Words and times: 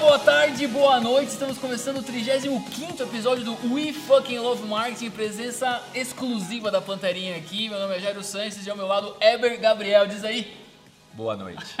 boa 0.00 0.18
tarde, 0.18 0.66
boa 0.66 0.98
noite. 0.98 1.28
Estamos 1.28 1.58
começando 1.58 1.98
o 1.98 2.02
35 2.02 3.02
episódio 3.02 3.44
do 3.44 3.52
We 3.70 3.92
Fucking 3.92 4.38
Love 4.38 4.66
Marketing, 4.66 5.10
presença 5.10 5.82
exclusiva 5.94 6.70
da 6.70 6.80
Panterinha 6.80 7.36
aqui. 7.36 7.68
Meu 7.68 7.78
nome 7.78 7.94
é 7.96 8.00
Jairo 8.00 8.22
Sanches 8.24 8.66
e 8.66 8.70
ao 8.70 8.76
meu 8.76 8.86
lado 8.86 9.14
Eber 9.20 9.60
Gabriel. 9.60 10.06
Diz 10.06 10.24
aí. 10.24 10.59
Boa 11.20 11.36
noite. 11.36 11.76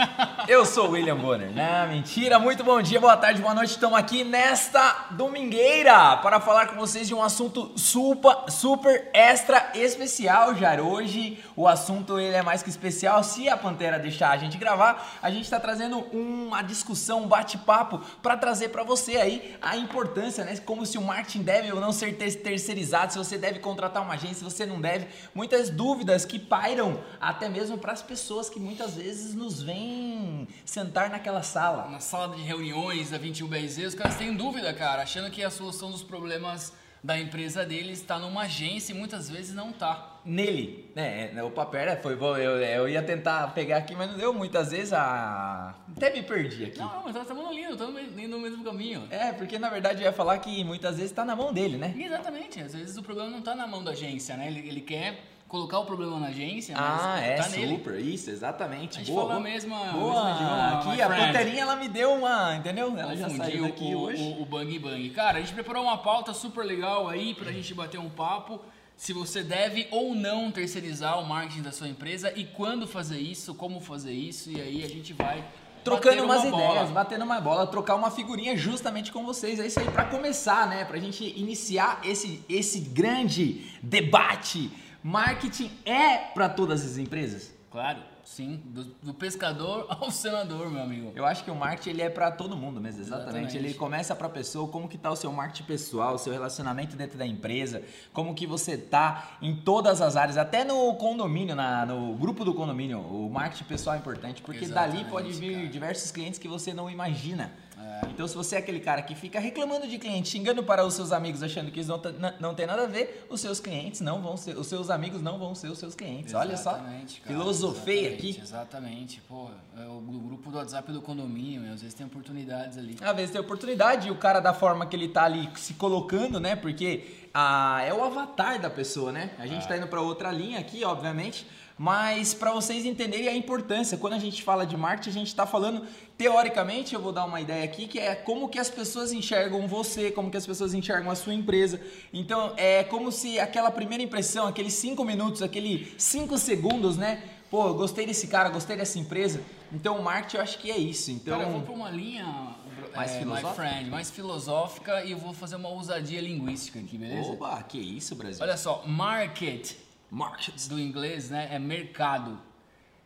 Eu 0.46 0.66
sou 0.66 0.88
o 0.88 0.90
William 0.90 1.16
Bonner. 1.16 1.50
Não, 1.50 1.88
mentira. 1.88 2.38
Muito 2.38 2.62
bom 2.62 2.82
dia, 2.82 3.00
boa 3.00 3.16
tarde, 3.16 3.40
boa 3.40 3.54
noite. 3.54 3.70
Estamos 3.70 3.98
aqui 3.98 4.22
nesta 4.22 5.06
domingueira 5.12 6.18
para 6.18 6.38
falar 6.40 6.66
com 6.66 6.76
vocês 6.76 7.08
de 7.08 7.14
um 7.14 7.22
assunto 7.22 7.72
super, 7.74 8.36
super 8.50 9.08
extra 9.14 9.70
especial, 9.74 10.54
Jair. 10.54 10.84
Hoje 10.84 11.42
o 11.56 11.66
assunto 11.66 12.20
ele 12.20 12.36
é 12.36 12.42
mais 12.42 12.62
que 12.62 12.68
especial. 12.68 13.24
Se 13.24 13.48
a 13.48 13.56
Pantera 13.56 13.98
deixar 13.98 14.28
a 14.28 14.36
gente 14.36 14.58
gravar, 14.58 15.18
a 15.22 15.30
gente 15.30 15.44
está 15.44 15.58
trazendo 15.58 16.00
uma 16.12 16.60
discussão, 16.60 17.22
um 17.22 17.26
bate-papo 17.26 17.98
para 18.22 18.36
trazer 18.36 18.68
para 18.68 18.82
você 18.82 19.16
aí 19.16 19.56
a 19.62 19.74
importância, 19.74 20.44
né? 20.44 20.54
Como 20.58 20.84
se 20.84 20.98
o 20.98 21.02
marketing 21.02 21.44
deve 21.44 21.72
ou 21.72 21.80
não 21.80 21.92
ser 21.92 22.14
terceirizado, 22.18 23.14
se 23.14 23.18
você 23.18 23.38
deve 23.38 23.58
contratar 23.60 24.02
uma 24.02 24.12
agência, 24.12 24.34
se 24.34 24.44
você 24.44 24.66
não 24.66 24.78
deve. 24.78 25.06
Muitas 25.34 25.70
dúvidas 25.70 26.26
que 26.26 26.38
pairam 26.38 27.00
até 27.18 27.48
mesmo 27.48 27.78
para 27.78 27.92
as 27.92 28.02
pessoas 28.02 28.50
que 28.50 28.60
muitas 28.60 28.96
vezes 28.96 29.29
vezes 29.30 29.34
nos 29.34 29.62
vêm 29.62 30.48
sentar 30.64 31.10
naquela 31.10 31.42
sala. 31.42 31.88
Na 31.88 32.00
sala 32.00 32.34
de 32.34 32.42
reuniões 32.42 33.10
da 33.10 33.18
21BRZ, 33.18 33.88
os 33.88 33.94
caras 33.94 34.16
têm 34.16 34.34
dúvida, 34.34 34.72
cara, 34.74 35.02
achando 35.02 35.30
que 35.30 35.42
a 35.42 35.50
solução 35.50 35.90
dos 35.90 36.02
problemas 36.02 36.72
da 37.02 37.18
empresa 37.18 37.64
deles 37.64 38.00
está 38.00 38.18
numa 38.18 38.42
agência 38.42 38.92
e 38.92 38.94
muitas 38.94 39.30
vezes 39.30 39.54
não 39.54 39.72
tá. 39.72 40.18
Nele, 40.22 40.90
né? 40.94 41.32
É, 41.34 41.42
o 41.42 41.50
papel 41.50 41.96
foi 42.02 42.14
bom, 42.14 42.36
eu, 42.36 42.60
eu 42.60 42.88
ia 42.88 43.02
tentar 43.02 43.54
pegar 43.54 43.78
aqui, 43.78 43.94
mas 43.94 44.10
não 44.10 44.18
deu 44.18 44.34
muitas 44.34 44.70
vezes 44.70 44.92
a. 44.92 45.74
Até 45.96 46.12
me 46.12 46.22
perdi 46.22 46.64
aqui. 46.64 46.78
Não, 46.78 47.04
mas 47.04 47.16
estamos 47.16 47.42
no 47.42 47.52
lindo, 47.52 48.00
indo 48.20 48.28
no 48.28 48.38
mesmo 48.38 48.62
caminho. 48.62 49.08
É, 49.10 49.32
porque 49.32 49.58
na 49.58 49.70
verdade 49.70 50.02
eu 50.02 50.04
ia 50.04 50.12
falar 50.12 50.36
que 50.38 50.62
muitas 50.62 50.96
vezes 50.96 51.10
está 51.10 51.24
na 51.24 51.34
mão 51.34 51.54
dele, 51.54 51.78
né? 51.78 51.94
Exatamente, 51.98 52.60
às 52.60 52.74
vezes 52.74 52.98
o 52.98 53.02
problema 53.02 53.30
não 53.30 53.38
está 53.38 53.54
na 53.54 53.66
mão 53.66 53.82
da 53.82 53.92
agência, 53.92 54.36
né? 54.36 54.48
Ele, 54.48 54.68
ele 54.68 54.82
quer 54.82 55.18
colocar 55.50 55.80
o 55.80 55.84
problema 55.84 56.20
na 56.20 56.28
agência, 56.28 56.76
ah, 56.78 57.18
é, 57.20 57.34
tá 57.34 57.42
super, 57.42 57.94
nele. 57.94 58.14
isso, 58.14 58.30
exatamente. 58.30 58.98
A 58.98 58.98
gente 59.00 59.10
boa, 59.10 59.26
fala 59.26 59.40
a 59.40 59.42
mesma, 59.42 59.76
boa. 59.86 60.24
mesma 60.24 60.30
idioma, 60.30 60.78
aqui 60.78 61.02
a 61.02 61.08
panterinha 61.08 61.62
ela 61.62 61.76
me 61.76 61.88
deu 61.88 62.12
uma, 62.12 62.54
entendeu? 62.54 62.96
Ela 62.96 63.16
já 63.16 63.28
saiu 63.28 63.64
daqui 63.64 63.92
o, 63.92 63.98
hoje. 63.98 64.22
O, 64.22 64.42
o 64.42 64.46
Bang 64.46 64.78
Bang. 64.78 65.10
Cara, 65.10 65.38
a 65.38 65.40
gente 65.40 65.52
preparou 65.52 65.82
uma 65.82 65.98
pauta 65.98 66.32
super 66.32 66.64
legal 66.64 67.08
aí 67.08 67.34
pra 67.34 67.50
gente 67.50 67.74
bater 67.74 67.98
um 67.98 68.08
papo. 68.08 68.60
Se 68.96 69.12
você 69.12 69.42
deve 69.42 69.88
ou 69.90 70.14
não 70.14 70.52
terceirizar 70.52 71.18
o 71.18 71.26
marketing 71.26 71.62
da 71.62 71.72
sua 71.72 71.88
empresa 71.88 72.32
e 72.36 72.44
quando 72.44 72.86
fazer 72.86 73.18
isso, 73.18 73.52
como 73.52 73.80
fazer 73.80 74.12
isso, 74.12 74.50
e 74.52 74.60
aí 74.60 74.84
a 74.84 74.88
gente 74.88 75.12
vai 75.12 75.44
trocando 75.82 76.22
umas 76.22 76.44
uma 76.44 76.48
ideias, 76.48 76.74
bola. 76.74 76.92
batendo 76.92 77.24
uma 77.24 77.40
bola, 77.40 77.66
trocar 77.66 77.96
uma 77.96 78.10
figurinha 78.10 78.56
justamente 78.56 79.10
com 79.10 79.24
vocês. 79.24 79.58
É 79.58 79.66
isso 79.66 79.80
aí 79.80 79.86
para 79.86 80.04
começar, 80.04 80.68
né? 80.68 80.84
Pra 80.84 80.98
gente 80.98 81.24
iniciar 81.24 82.00
esse 82.04 82.44
esse 82.48 82.78
grande 82.78 83.66
debate 83.82 84.70
Marketing 85.02 85.70
é 85.84 86.16
para 86.34 86.48
todas 86.48 86.84
as 86.84 86.98
empresas? 86.98 87.52
Claro, 87.70 88.00
sim. 88.24 88.60
Do, 88.64 88.82
do, 89.00 89.14
pescador 89.14 89.86
ao 90.00 90.10
senador, 90.10 90.68
meu 90.70 90.82
amigo. 90.82 91.12
Eu 91.14 91.24
acho 91.24 91.44
que 91.44 91.50
o 91.50 91.54
marketing 91.54 91.90
ele 91.90 92.02
é 92.02 92.10
para 92.10 92.30
todo 92.32 92.56
mundo 92.56 92.80
mesmo, 92.80 93.00
exatamente. 93.00 93.28
exatamente. 93.28 93.56
Ele 93.56 93.74
começa 93.74 94.14
para 94.14 94.26
a 94.26 94.30
pessoa, 94.30 94.68
como 94.68 94.88
que 94.88 94.98
tá 94.98 95.08
o 95.08 95.14
seu 95.14 95.30
marketing 95.32 95.62
pessoal, 95.62 96.16
o 96.16 96.18
seu 96.18 96.32
relacionamento 96.32 96.96
dentro 96.96 97.16
da 97.16 97.24
empresa, 97.24 97.82
como 98.12 98.34
que 98.34 98.44
você 98.44 98.76
tá 98.76 99.38
em 99.40 99.54
todas 99.54 100.02
as 100.02 100.16
áreas, 100.16 100.36
até 100.36 100.64
no 100.64 100.94
condomínio, 100.96 101.54
na, 101.54 101.86
no 101.86 102.14
grupo 102.16 102.44
do 102.44 102.52
condomínio. 102.52 102.98
O 102.98 103.30
marketing 103.30 103.64
pessoal 103.64 103.94
é 103.94 104.00
importante, 104.00 104.42
porque 104.42 104.64
exatamente, 104.64 104.96
dali 104.96 105.10
pode 105.10 105.32
vir 105.32 105.54
cara. 105.54 105.68
diversos 105.68 106.10
clientes 106.10 106.40
que 106.40 106.48
você 106.48 106.74
não 106.74 106.90
imagina. 106.90 107.52
É. 107.80 108.08
Então, 108.08 108.26
se 108.26 108.34
você 108.34 108.56
é 108.56 108.58
aquele 108.58 108.80
cara 108.80 109.02
que 109.02 109.14
fica 109.14 109.40
reclamando 109.40 109.86
de 109.86 109.98
cliente, 109.98 110.28
xingando 110.28 110.62
para 110.62 110.84
os 110.84 110.94
seus 110.94 111.12
amigos, 111.12 111.42
achando 111.42 111.70
que 111.70 111.80
isso 111.80 111.88
não, 111.88 112.32
não 112.38 112.54
tem 112.54 112.66
nada 112.66 112.84
a 112.84 112.86
ver, 112.86 113.26
os 113.30 113.40
seus 113.40 113.60
clientes 113.60 114.00
não 114.00 114.20
vão 114.20 114.36
ser, 114.36 114.56
os 114.58 114.66
seus 114.66 114.90
amigos 114.90 115.22
não 115.22 115.38
vão 115.38 115.54
ser 115.54 115.68
os 115.68 115.78
seus 115.78 115.94
clientes. 115.94 116.34
Olha 116.34 116.56
só, 116.56 116.74
cara, 116.74 117.06
filosofei 117.24 118.12
aqui. 118.12 118.38
Exatamente, 118.42 119.20
pô, 119.22 119.48
é 119.78 119.86
o 119.86 120.00
grupo 120.00 120.50
do 120.50 120.58
WhatsApp 120.58 120.92
do 120.92 121.00
condomínio, 121.00 121.72
às 121.72 121.80
vezes 121.80 121.94
tem 121.94 122.06
oportunidades 122.06 122.76
ali. 122.76 122.96
Às 123.00 123.16
vezes 123.16 123.30
tem 123.30 123.40
oportunidade 123.40 124.08
e 124.08 124.10
o 124.10 124.16
cara 124.16 124.40
da 124.40 124.52
forma 124.52 124.86
que 124.86 124.96
ele 124.96 125.08
tá 125.08 125.24
ali 125.24 125.48
se 125.56 125.74
colocando, 125.74 126.38
né? 126.38 126.56
Porque 126.56 127.20
a, 127.32 127.82
é 127.84 127.94
o 127.94 128.02
avatar 128.02 128.60
da 128.60 128.68
pessoa, 128.68 129.12
né? 129.12 129.30
A 129.38 129.46
gente 129.46 129.64
ah. 129.64 129.68
tá 129.68 129.76
indo 129.76 129.86
para 129.86 130.00
outra 130.00 130.30
linha 130.30 130.58
aqui, 130.58 130.84
obviamente. 130.84 131.46
Mas 131.82 132.34
para 132.34 132.52
vocês 132.52 132.84
entenderem 132.84 133.26
a 133.26 133.34
importância, 133.34 133.96
quando 133.96 134.12
a 134.12 134.18
gente 134.18 134.42
fala 134.42 134.66
de 134.66 134.76
marketing, 134.76 135.08
a 135.08 135.12
gente 135.14 135.28
está 135.28 135.46
falando 135.46 135.86
teoricamente, 136.18 136.94
eu 136.94 137.00
vou 137.00 137.10
dar 137.10 137.24
uma 137.24 137.40
ideia 137.40 137.64
aqui, 137.64 137.86
que 137.86 137.98
é 137.98 138.14
como 138.14 138.50
que 138.50 138.58
as 138.58 138.68
pessoas 138.68 139.14
enxergam 139.14 139.66
você, 139.66 140.10
como 140.10 140.30
que 140.30 140.36
as 140.36 140.44
pessoas 140.44 140.74
enxergam 140.74 141.10
a 141.10 141.14
sua 141.14 141.32
empresa. 141.32 141.80
Então, 142.12 142.52
é 142.58 142.84
como 142.84 143.10
se 143.10 143.40
aquela 143.40 143.70
primeira 143.70 144.04
impressão, 144.04 144.46
aqueles 144.46 144.74
cinco 144.74 145.02
minutos, 145.06 145.40
aqueles 145.40 145.94
cinco 145.96 146.36
segundos, 146.36 146.98
né? 146.98 147.22
Pô, 147.50 147.72
gostei 147.72 148.04
desse 148.04 148.26
cara, 148.26 148.50
gostei 148.50 148.76
dessa 148.76 148.98
empresa. 148.98 149.40
Então, 149.72 149.98
o 149.98 150.02
marketing 150.04 150.36
eu 150.36 150.42
acho 150.42 150.58
que 150.58 150.70
é 150.70 150.76
isso. 150.76 151.10
Então, 151.10 151.38
cara, 151.38 151.48
eu 151.48 151.54
vou 151.54 151.62
para 151.62 151.74
uma 151.74 151.90
linha 151.90 152.56
mais 152.94 153.12
é, 153.12 153.20
filosófica? 153.20 153.54
Friend, 153.54 153.88
mais 153.88 154.10
filosófica 154.10 155.04
e 155.06 155.12
eu 155.12 155.18
vou 155.18 155.32
fazer 155.32 155.56
uma 155.56 155.70
ousadia 155.70 156.20
linguística 156.20 156.78
aqui, 156.78 156.98
beleza? 156.98 157.30
Oba, 157.30 157.62
que 157.62 157.78
isso, 157.78 158.14
Brasil. 158.16 158.42
Olha 158.42 158.58
só, 158.58 158.82
market 158.86 159.72
markets 160.10 160.66
do 160.66 160.78
inglês, 160.78 161.30
né, 161.30 161.48
é 161.50 161.58
mercado. 161.58 162.40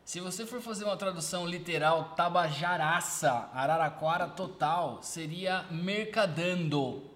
Se 0.04 0.20
você 0.20 0.44
for 0.44 0.60
fazer 0.60 0.84
uma 0.84 0.96
tradução 0.96 1.46
literal, 1.46 2.14
tabajaraça, 2.16 3.48
araraquara 3.54 4.26
total, 4.26 5.02
seria 5.02 5.64
mercadando. 5.70 7.10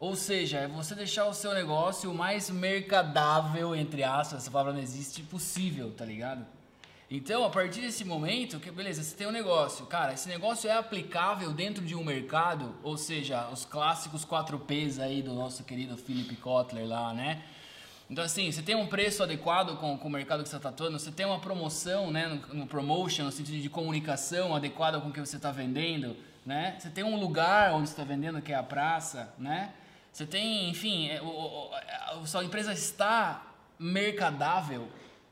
Ou 0.00 0.16
seja, 0.16 0.58
é 0.58 0.66
você 0.66 0.94
deixar 0.94 1.26
o 1.26 1.34
seu 1.34 1.54
negócio 1.54 2.10
o 2.10 2.14
mais 2.14 2.50
mercadável, 2.50 3.76
entre 3.76 4.02
aspas, 4.02 4.40
essa 4.40 4.50
palavra 4.50 4.72
não 4.72 4.80
existe, 4.80 5.22
possível, 5.22 5.92
tá 5.92 6.04
ligado? 6.04 6.44
Então, 7.10 7.44
a 7.44 7.50
partir 7.50 7.82
desse 7.82 8.04
momento, 8.04 8.58
que 8.58 8.70
beleza, 8.70 9.02
você 9.02 9.14
tem 9.14 9.26
um 9.26 9.30
negócio, 9.30 9.84
cara, 9.84 10.14
esse 10.14 10.26
negócio 10.28 10.68
é 10.68 10.72
aplicável 10.72 11.52
dentro 11.52 11.84
de 11.84 11.94
um 11.94 12.02
mercado, 12.02 12.74
ou 12.82 12.96
seja, 12.96 13.46
os 13.50 13.66
clássicos 13.66 14.24
4 14.24 14.58
Ps 14.58 14.98
aí 14.98 15.20
do 15.20 15.34
nosso 15.34 15.62
querido 15.62 15.96
Philip 15.98 16.34
Kotler 16.36 16.88
lá, 16.88 17.12
né? 17.12 17.42
Então, 18.12 18.22
assim, 18.22 18.52
você 18.52 18.60
tem 18.60 18.74
um 18.74 18.86
preço 18.86 19.22
adequado 19.22 19.78
com, 19.78 19.96
com 19.96 20.06
o 20.06 20.10
mercado 20.10 20.42
que 20.42 20.48
você 20.50 20.56
está 20.56 20.68
atuando, 20.68 20.98
você 20.98 21.10
tem 21.10 21.24
uma 21.24 21.38
promoção, 21.40 22.10
né, 22.10 22.26
no, 22.26 22.54
no, 22.56 22.66
promotion, 22.66 23.24
no 23.24 23.32
sentido 23.32 23.58
de 23.58 23.70
comunicação 23.70 24.54
adequada 24.54 25.00
com 25.00 25.08
o 25.08 25.12
que 25.12 25.18
você 25.18 25.36
está 25.36 25.50
vendendo, 25.50 26.14
né? 26.44 26.76
Você 26.78 26.90
tem 26.90 27.02
um 27.02 27.18
lugar 27.18 27.72
onde 27.72 27.88
está 27.88 28.04
vendendo, 28.04 28.42
que 28.42 28.52
é 28.52 28.54
a 28.54 28.62
praça, 28.62 29.32
né? 29.38 29.72
Você 30.12 30.26
tem, 30.26 30.68
enfim, 30.68 31.08
é, 31.08 31.22
o, 31.22 31.70
a 32.22 32.26
sua 32.26 32.44
empresa 32.44 32.74
está 32.74 33.46
mercadável 33.78 34.90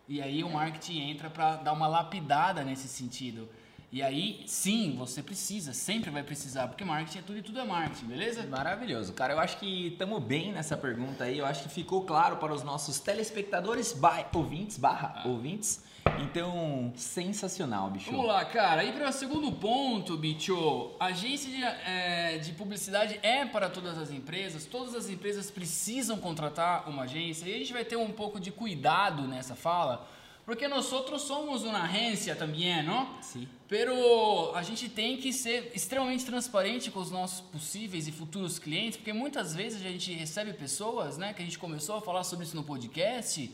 e 0.09 0.23
aí 0.23 0.43
o 0.43 0.49
marketing 0.49 1.03
entra 1.11 1.29
para 1.29 1.57
dar 1.57 1.75
uma 1.75 1.87
lapidada 1.87 2.65
nesse 2.65 2.89
sentido. 2.89 3.47
E 3.93 4.03
aí, 4.03 4.45
sim, 4.47 4.95
você 4.97 5.21
precisa, 5.21 5.73
sempre 5.73 6.11
vai 6.11 6.23
precisar, 6.23 6.69
porque 6.69 6.85
marketing 6.85 7.19
é 7.19 7.23
tudo 7.23 7.39
e 7.41 7.43
tudo 7.43 7.59
é 7.59 7.65
marketing, 7.65 8.07
beleza? 8.07 8.47
Maravilhoso. 8.47 9.13
Cara, 9.15 9.33
eu 9.33 9.41
acho 9.41 9.59
que 9.59 9.89
estamos 9.89 10.23
bem 10.23 10.53
nessa 10.53 10.77
pergunta 10.77 11.25
aí. 11.25 11.39
Eu 11.39 11.45
acho 11.45 11.65
que 11.65 11.69
ficou 11.69 12.05
claro 12.05 12.37
para 12.37 12.55
os 12.55 12.63
nossos 12.63 13.01
telespectadores, 13.01 13.97
ouvintes, 14.33 14.79
barra 14.79 15.15
ah. 15.17 15.29
ouvintes. 15.29 15.83
Então, 16.21 16.93
sensacional, 16.95 17.91
bicho. 17.91 18.13
Vamos 18.13 18.27
lá, 18.27 18.45
cara. 18.45 18.85
E 18.85 18.93
para 18.93 19.09
o 19.09 19.13
segundo 19.13 19.51
ponto, 19.51 20.17
bicho, 20.17 20.93
agência 21.01 21.51
de, 21.51 21.63
é, 21.63 22.39
de 22.39 22.53
publicidade 22.53 23.19
é 23.25 23.45
para 23.45 23.69
todas 23.69 23.99
as 23.99 24.13
empresas. 24.13 24.67
Todas 24.67 24.95
as 24.95 25.11
empresas 25.11 25.51
precisam 25.51 26.17
contratar 26.19 26.89
uma 26.89 27.03
agência. 27.03 27.47
E 27.47 27.55
a 27.55 27.59
gente 27.59 27.73
vai 27.73 27.85
ter 27.85 27.97
um 27.97 28.13
pouco 28.13 28.39
de 28.39 28.53
cuidado 28.53 29.27
nessa 29.27 29.57
fala, 29.57 30.09
porque 30.45 30.67
nós 30.67 30.93
outros 30.93 31.23
somos 31.23 31.63
uma 31.63 31.83
agência 31.83 32.35
também, 32.35 32.83
não? 32.83 33.09
Sim. 33.23 33.49
Pero 33.69 34.53
a 34.55 34.63
gente 34.63 34.89
tem 34.89 35.17
que 35.17 35.33
ser 35.33 35.71
extremamente 35.75 36.25
transparente 36.25 36.91
com 36.91 36.99
os 36.99 37.11
nossos 37.11 37.41
possíveis 37.41 38.09
e 38.09 38.13
futuros 38.13 38.59
clientes, 38.59 38.97
porque 38.97 39.13
muitas 39.13 39.55
vezes 39.55 39.81
a 39.81 39.89
gente 39.89 40.13
recebe 40.13 40.53
pessoas, 40.53 41.17
né, 41.17 41.33
que 41.33 41.41
a 41.41 41.45
gente 41.45 41.59
começou 41.59 41.97
a 41.97 42.01
falar 42.01 42.25
sobre 42.25 42.45
isso 42.45 42.57
no 42.57 42.65
podcast, 42.65 43.51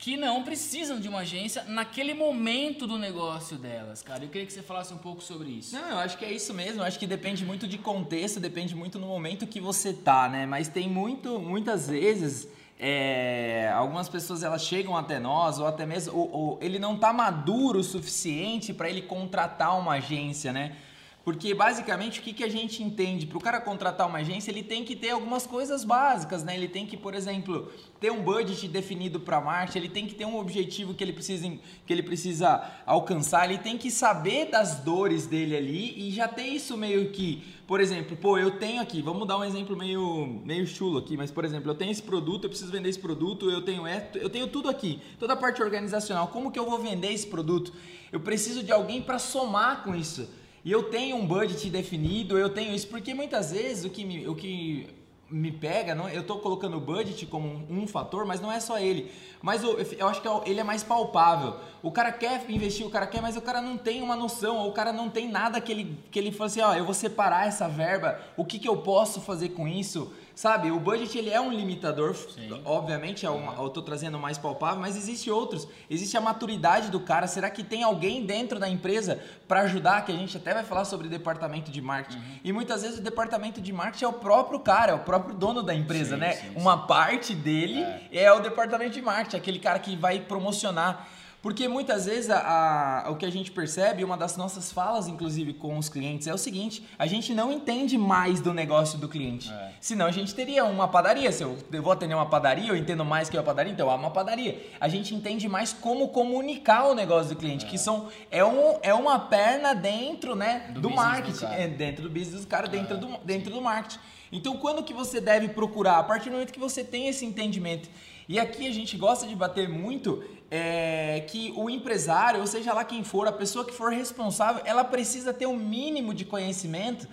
que 0.00 0.16
não 0.16 0.42
precisam 0.42 0.98
de 0.98 1.08
uma 1.08 1.20
agência 1.20 1.62
naquele 1.64 2.14
momento 2.14 2.86
do 2.86 2.98
negócio 2.98 3.58
delas, 3.58 4.02
cara. 4.02 4.24
Eu 4.24 4.30
queria 4.30 4.46
que 4.46 4.52
você 4.52 4.62
falasse 4.62 4.94
um 4.94 4.98
pouco 4.98 5.22
sobre 5.22 5.50
isso. 5.50 5.76
Não, 5.76 5.90
eu 5.90 5.98
acho 5.98 6.16
que 6.16 6.24
é 6.24 6.32
isso 6.32 6.54
mesmo. 6.54 6.80
Eu 6.80 6.86
acho 6.86 6.98
que 6.98 7.06
depende 7.06 7.44
muito 7.44 7.68
de 7.68 7.76
contexto, 7.76 8.40
depende 8.40 8.74
muito 8.74 8.98
no 8.98 9.06
momento 9.06 9.46
que 9.46 9.60
você 9.60 9.92
tá, 9.92 10.26
né? 10.26 10.46
Mas 10.46 10.68
tem 10.68 10.88
muito, 10.88 11.38
muitas 11.38 11.86
vezes 11.86 12.48
é, 12.82 13.70
algumas 13.74 14.08
pessoas 14.08 14.42
elas 14.42 14.64
chegam 14.64 14.96
até 14.96 15.18
nós 15.18 15.58
ou 15.58 15.66
até 15.66 15.84
mesmo 15.84 16.16
ou, 16.16 16.30
ou 16.32 16.58
ele 16.62 16.78
não 16.78 16.94
está 16.94 17.12
maduro 17.12 17.80
o 17.80 17.84
suficiente 17.84 18.72
para 18.72 18.88
ele 18.88 19.02
contratar 19.02 19.78
uma 19.78 19.94
agência, 19.94 20.50
né? 20.50 20.74
Porque 21.22 21.52
basicamente 21.54 22.18
o 22.18 22.22
que, 22.22 22.32
que 22.32 22.42
a 22.42 22.48
gente 22.48 22.82
entende? 22.82 23.26
Para 23.26 23.36
o 23.36 23.40
cara 23.40 23.60
contratar 23.60 24.08
uma 24.08 24.18
agência, 24.18 24.50
ele 24.50 24.62
tem 24.62 24.84
que 24.84 24.96
ter 24.96 25.10
algumas 25.10 25.46
coisas 25.46 25.84
básicas, 25.84 26.42
né? 26.42 26.56
Ele 26.56 26.66
tem 26.66 26.86
que, 26.86 26.96
por 26.96 27.14
exemplo, 27.14 27.70
ter 28.00 28.10
um 28.10 28.22
budget 28.22 28.66
definido 28.66 29.20
para 29.20 29.38
marketing, 29.38 29.78
ele 29.78 29.88
tem 29.90 30.06
que 30.06 30.14
ter 30.14 30.24
um 30.24 30.38
objetivo 30.38 30.94
que 30.94 31.04
ele, 31.04 31.12
precisa, 31.12 31.46
que 31.84 31.92
ele 31.92 32.02
precisa 32.02 32.64
alcançar, 32.86 33.44
ele 33.44 33.58
tem 33.58 33.76
que 33.76 33.90
saber 33.90 34.46
das 34.46 34.76
dores 34.76 35.26
dele 35.26 35.54
ali 35.54 36.08
e 36.08 36.10
já 36.10 36.26
ter 36.26 36.44
isso 36.44 36.74
meio 36.74 37.10
que, 37.10 37.44
por 37.66 37.80
exemplo, 37.80 38.16
pô, 38.16 38.38
eu 38.38 38.52
tenho 38.52 38.80
aqui, 38.80 39.02
vamos 39.02 39.28
dar 39.28 39.36
um 39.36 39.44
exemplo 39.44 39.76
meio, 39.76 40.40
meio 40.42 40.66
chulo 40.66 40.98
aqui, 40.98 41.18
mas 41.18 41.30
por 41.30 41.44
exemplo, 41.44 41.70
eu 41.70 41.74
tenho 41.74 41.92
esse 41.92 42.02
produto, 42.02 42.44
eu 42.44 42.50
preciso 42.50 42.72
vender 42.72 42.88
esse 42.88 42.98
produto, 42.98 43.50
eu 43.50 43.60
tenho, 43.60 43.82
eu 44.14 44.30
tenho 44.30 44.46
tudo 44.46 44.70
aqui, 44.70 45.02
toda 45.18 45.34
a 45.34 45.36
parte 45.36 45.62
organizacional, 45.62 46.28
como 46.28 46.50
que 46.50 46.58
eu 46.58 46.64
vou 46.64 46.78
vender 46.78 47.12
esse 47.12 47.26
produto? 47.26 47.74
Eu 48.10 48.20
preciso 48.20 48.62
de 48.62 48.72
alguém 48.72 49.02
para 49.02 49.18
somar 49.18 49.84
com 49.84 49.94
isso 49.94 50.39
e 50.64 50.70
eu 50.70 50.84
tenho 50.84 51.16
um 51.16 51.26
budget 51.26 51.70
definido, 51.70 52.38
eu 52.38 52.50
tenho 52.50 52.74
isso, 52.74 52.88
porque 52.88 53.14
muitas 53.14 53.52
vezes 53.52 53.84
o 53.84 53.90
que 53.90 54.04
me, 54.04 54.28
o 54.28 54.34
que 54.34 54.88
me 55.30 55.52
pega, 55.52 55.94
não, 55.94 56.08
eu 56.08 56.22
estou 56.22 56.38
colocando 56.40 56.76
o 56.76 56.80
budget 56.80 57.24
como 57.26 57.48
um, 57.48 57.82
um, 57.82 57.86
fator, 57.86 58.26
mas 58.26 58.40
não 58.40 58.50
é 58.50 58.58
só 58.58 58.78
ele. 58.78 59.10
Mas 59.40 59.62
eu, 59.62 59.78
eu 59.78 60.08
acho 60.08 60.20
que 60.20 60.28
é 60.28 60.40
ele 60.46 60.60
é 60.60 60.64
mais 60.64 60.82
palpável. 60.82 61.56
O 61.82 61.90
cara 61.92 62.10
quer 62.10 62.44
investir, 62.50 62.84
o 62.84 62.90
cara 62.90 63.06
quer, 63.06 63.22
mas 63.22 63.36
o 63.36 63.40
cara 63.40 63.62
não 63.62 63.78
tem 63.78 64.02
uma 64.02 64.16
noção, 64.16 64.58
ou 64.58 64.68
o 64.68 64.72
cara 64.72 64.92
não 64.92 65.08
tem 65.08 65.30
nada 65.30 65.60
que 65.60 65.70
ele, 65.70 65.98
que 66.10 66.18
ele 66.18 66.32
fala 66.32 66.46
assim, 66.46 66.60
ó, 66.60 66.74
eu 66.74 66.84
vou 66.84 66.94
separar 66.94 67.46
essa 67.46 67.68
verba, 67.68 68.20
o 68.36 68.44
que, 68.44 68.58
que 68.58 68.68
eu 68.68 68.78
posso 68.78 69.20
fazer 69.20 69.50
com 69.50 69.68
isso? 69.68 70.12
Sabe, 70.34 70.70
o 70.70 70.80
budget 70.80 71.16
ele 71.18 71.30
é 71.30 71.40
um 71.40 71.52
limitador, 71.52 72.14
Sim. 72.14 72.62
obviamente, 72.64 73.26
é 73.26 73.30
uma, 73.30 73.54
eu 73.54 73.68
tô 73.68 73.82
trazendo 73.82 74.18
mais 74.18 74.38
palpável, 74.38 74.80
mas 74.80 74.96
existe 74.96 75.30
outros. 75.30 75.68
Existe 75.88 76.16
a 76.16 76.20
maturidade 76.20 76.90
do 76.90 77.00
cara. 77.00 77.26
Será 77.26 77.50
que 77.50 77.62
tem 77.62 77.82
alguém 77.82 78.24
dentro 78.24 78.58
da 78.58 78.68
empresa 78.68 79.20
para 79.46 79.60
ajudar? 79.62 80.04
Que 80.04 80.12
a 80.12 80.16
gente 80.16 80.36
até 80.36 80.54
vai 80.54 80.64
falar 80.64 80.84
sobre 80.84 81.06
o 81.08 81.10
departamento 81.10 81.70
de 81.70 81.80
marketing. 81.80 82.18
Uhum. 82.18 82.40
E 82.44 82.52
muitas 82.52 82.82
vezes 82.82 82.98
o 82.98 83.02
departamento 83.02 83.60
de 83.60 83.72
marketing 83.72 84.04
é 84.04 84.08
o 84.08 84.12
próprio 84.14 84.60
cara, 84.60 84.92
é 84.92 84.94
o 84.94 85.00
próprio 85.00 85.34
dono 85.34 85.62
da 85.62 85.74
empresa, 85.74 86.14
sim, 86.14 86.20
né? 86.20 86.32
Sim, 86.32 86.52
uma 86.56 86.86
parte 86.86 87.34
dele 87.34 87.82
é. 87.82 88.24
é 88.24 88.32
o 88.32 88.40
departamento 88.40 88.92
de 88.92 89.02
marketing, 89.02 89.36
aquele 89.36 89.58
cara 89.58 89.78
que 89.78 89.96
vai 89.96 90.20
promocionar. 90.20 91.08
Porque 91.42 91.66
muitas 91.68 92.04
vezes 92.04 92.28
a, 92.28 93.04
a, 93.06 93.10
o 93.10 93.16
que 93.16 93.24
a 93.24 93.32
gente 93.32 93.50
percebe, 93.50 94.04
uma 94.04 94.16
das 94.16 94.36
nossas 94.36 94.70
falas, 94.70 95.08
inclusive, 95.08 95.54
com 95.54 95.78
os 95.78 95.88
clientes, 95.88 96.26
é 96.26 96.34
o 96.34 96.38
seguinte: 96.38 96.84
a 96.98 97.06
gente 97.06 97.32
não 97.32 97.50
entende 97.50 97.96
mais 97.96 98.40
do 98.40 98.52
negócio 98.52 98.98
do 98.98 99.08
cliente. 99.08 99.50
É. 99.50 99.72
Senão 99.80 100.06
a 100.06 100.10
gente 100.10 100.34
teria 100.34 100.64
uma 100.64 100.86
padaria. 100.86 101.32
Se 101.32 101.42
eu, 101.42 101.56
eu 101.72 101.82
vou 101.82 101.92
atender 101.92 102.14
uma 102.14 102.26
padaria, 102.26 102.68
eu 102.68 102.76
entendo 102.76 103.04
mais 103.04 103.30
que 103.30 103.36
uma 103.38 103.42
padaria, 103.42 103.72
então 103.72 103.90
é 103.90 103.94
uma 103.94 104.10
padaria. 104.10 104.70
A 104.78 104.88
gente 104.88 105.14
entende 105.14 105.48
mais 105.48 105.72
como 105.72 106.08
comunicar 106.08 106.88
o 106.88 106.94
negócio 106.94 107.30
do 107.30 107.36
cliente, 107.36 107.64
é. 107.64 107.68
que 107.68 107.78
são, 107.78 108.08
é, 108.30 108.44
um, 108.44 108.78
é 108.82 108.92
uma 108.92 109.18
perna 109.18 109.74
dentro 109.74 110.34
né, 110.34 110.70
do, 110.74 110.82
do 110.82 110.90
marketing. 110.90 111.46
Do 111.46 111.52
é, 111.52 111.68
dentro 111.68 112.02
do 112.02 112.10
business 112.10 112.42
do 112.42 112.46
cara, 112.46 112.68
dentro, 112.68 112.96
é, 112.96 112.98
do, 112.98 113.18
dentro 113.24 113.50
do 113.50 113.62
marketing. 113.62 113.98
Então, 114.30 114.56
quando 114.58 114.82
que 114.82 114.92
você 114.92 115.20
deve 115.20 115.48
procurar? 115.48 115.98
A 115.98 116.02
partir 116.02 116.28
do 116.28 116.32
momento 116.32 116.52
que 116.52 116.60
você 116.60 116.84
tem 116.84 117.08
esse 117.08 117.24
entendimento. 117.24 117.88
E 118.28 118.38
aqui 118.38 118.68
a 118.68 118.72
gente 118.72 118.96
gosta 118.96 119.26
de 119.26 119.34
bater 119.34 119.68
muito 119.68 120.22
é, 120.50 121.24
que 121.28 121.52
o 121.56 121.70
empresário, 121.70 122.40
ou 122.40 122.46
seja 122.46 122.72
lá 122.72 122.84
quem 122.84 123.04
for, 123.04 123.28
a 123.28 123.32
pessoa 123.32 123.64
que 123.64 123.72
for 123.72 123.92
responsável, 123.92 124.62
ela 124.64 124.82
precisa 124.82 125.32
ter 125.32 125.46
um 125.46 125.56
mínimo 125.56 126.12
de 126.12 126.24
conhecimento 126.24 127.06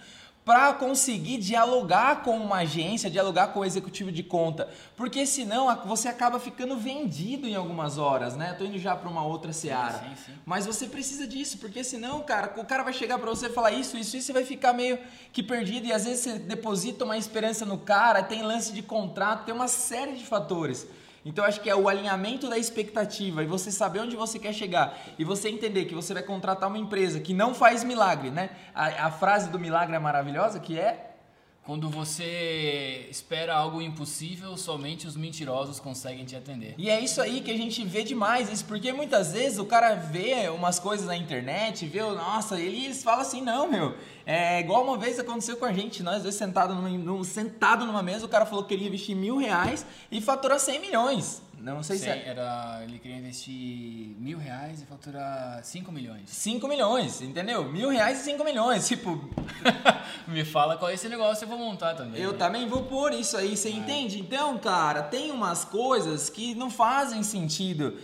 para 0.47 0.71
conseguir 0.71 1.39
dialogar 1.39 2.23
com 2.23 2.37
uma 2.37 2.59
agência, 2.59 3.09
dialogar 3.09 3.47
com 3.47 3.59
o 3.59 3.65
executivo 3.65 4.13
de 4.13 4.23
conta, 4.23 4.69
porque 4.95 5.25
senão 5.25 5.67
você 5.85 6.07
acaba 6.07 6.39
ficando 6.39 6.77
vendido 6.77 7.49
em 7.49 7.53
algumas 7.53 7.97
horas, 7.97 8.33
né? 8.37 8.53
Tô 8.53 8.63
indo 8.63 8.79
já 8.79 8.95
para 8.95 9.09
uma 9.09 9.25
outra 9.25 9.51
seara. 9.51 9.99
Sim, 9.99 10.15
sim. 10.25 10.31
Mas 10.45 10.65
você 10.65 10.87
precisa 10.87 11.27
disso, 11.27 11.57
porque 11.57 11.83
senão, 11.83 12.21
cara, 12.21 12.53
o 12.55 12.63
cara 12.63 12.81
vai 12.81 12.93
chegar 12.93 13.19
para 13.19 13.29
você 13.29 13.47
e 13.47 13.49
falar 13.49 13.73
isso, 13.73 13.97
isso, 13.97 14.15
isso, 14.15 14.27
você 14.27 14.31
vai 14.31 14.45
ficar 14.45 14.71
meio 14.71 14.97
que 15.33 15.43
perdido 15.43 15.85
e 15.85 15.91
às 15.91 16.05
vezes 16.05 16.21
você 16.21 16.39
deposita 16.39 17.03
uma 17.03 17.17
esperança 17.17 17.65
no 17.65 17.77
cara, 17.77 18.23
tem 18.23 18.41
lance 18.41 18.71
de 18.71 18.81
contrato, 18.81 19.43
tem 19.43 19.53
uma 19.53 19.67
série 19.67 20.13
de 20.13 20.25
fatores. 20.25 20.87
Então 21.27 21.43
acho 21.43 21.59
que 21.59 21.69
é 21.69 21.75
o 21.75 21.89
alinhamento 21.89 22.49
da 22.49 22.57
expectativa 22.57 23.43
e 23.43 23.45
você 23.45 23.69
saber 23.69 23.99
onde 23.99 24.15
você 24.15 24.39
quer 24.39 24.53
chegar 24.53 24.97
e 25.19 25.25
você 25.25 25.49
entender 25.49 25.83
que 25.83 25.93
você 25.93 26.13
vai 26.13 26.23
contratar 26.23 26.69
uma 26.69 26.77
empresa 26.77 27.19
que 27.19 27.33
não 27.33 27.53
faz 27.53 27.83
milagre, 27.83 28.31
né? 28.31 28.49
A, 28.73 29.07
a 29.07 29.11
frase 29.11 29.49
do 29.49 29.59
milagre 29.59 29.93
é 29.93 29.99
maravilhosa 29.99 30.57
que 30.57 30.79
é 30.79 31.06
quando 31.67 31.89
você 31.89 33.07
espera 33.11 33.53
algo 33.53 33.81
impossível, 33.81 34.55
somente 34.55 35.05
os 35.05 35.17
mentirosos 35.17 35.81
conseguem 35.81 36.23
te 36.23 36.33
atender. 36.33 36.73
E 36.77 36.89
é 36.89 36.97
isso 37.01 37.21
aí 37.21 37.41
que 37.41 37.51
a 37.51 37.57
gente 37.57 37.83
vê 37.83 38.03
demais, 38.03 38.49
isso 38.49 38.63
porque 38.63 38.93
muitas 38.93 39.33
vezes 39.33 39.59
o 39.59 39.65
cara 39.65 39.93
vê 39.93 40.47
umas 40.47 40.79
coisas 40.79 41.05
na 41.05 41.17
internet, 41.17 41.85
vê, 41.85 42.01
nossa, 42.01 42.57
eles 42.57 43.03
falam 43.03 43.19
assim, 43.19 43.41
não, 43.41 43.69
meu, 43.69 43.93
é 44.25 44.61
igual 44.61 44.81
uma 44.81 44.97
vez 44.97 45.19
aconteceu 45.19 45.57
com 45.57 45.65
a 45.65 45.73
gente, 45.73 46.01
nós 46.01 46.23
dois 46.23 46.35
sentados 46.35 46.73
numa, 46.73 47.23
sentado 47.25 47.85
numa 47.85 48.01
mesa, 48.01 48.25
o 48.25 48.29
cara 48.29 48.45
falou 48.45 48.63
que 48.63 48.69
queria 48.69 48.87
investir 48.87 49.13
mil 49.13 49.35
reais 49.35 49.85
e 50.09 50.21
faturar 50.21 50.61
100 50.61 50.79
milhões. 50.79 51.41
Não 51.59 51.81
sei 51.81 51.97
se 51.97 52.07
é... 52.07 52.27
era. 52.27 52.81
Ele 52.83 52.99
queria 52.99 53.17
investir 53.17 54.15
mil 54.19 54.37
reais 54.37 54.81
e 54.81 54.85
faturar 54.85 55.63
5 55.63 55.91
milhões. 55.91 56.29
5 56.29 56.67
milhões, 56.67 57.21
entendeu? 57.21 57.63
Mil 57.65 57.89
reais 57.89 58.21
e 58.21 58.23
5 58.23 58.43
milhões. 58.43 58.87
Tipo. 58.87 59.27
Me 60.27 60.45
fala 60.45 60.77
qual 60.77 60.91
é 60.91 60.93
esse 60.93 61.09
negócio 61.09 61.45
eu 61.45 61.49
vou 61.49 61.57
montar 61.57 61.95
também. 61.95 62.21
Eu 62.21 62.33
né? 62.33 62.37
também 62.37 62.67
vou 62.67 62.83
pôr 62.83 63.13
isso 63.13 63.35
aí, 63.35 63.57
você 63.57 63.69
é. 63.69 63.71
entende? 63.71 64.19
Então, 64.19 64.57
cara, 64.57 65.01
tem 65.01 65.31
umas 65.31 65.65
coisas 65.65 66.29
que 66.29 66.53
não 66.53 66.69
fazem 66.69 67.23
sentido. 67.23 67.97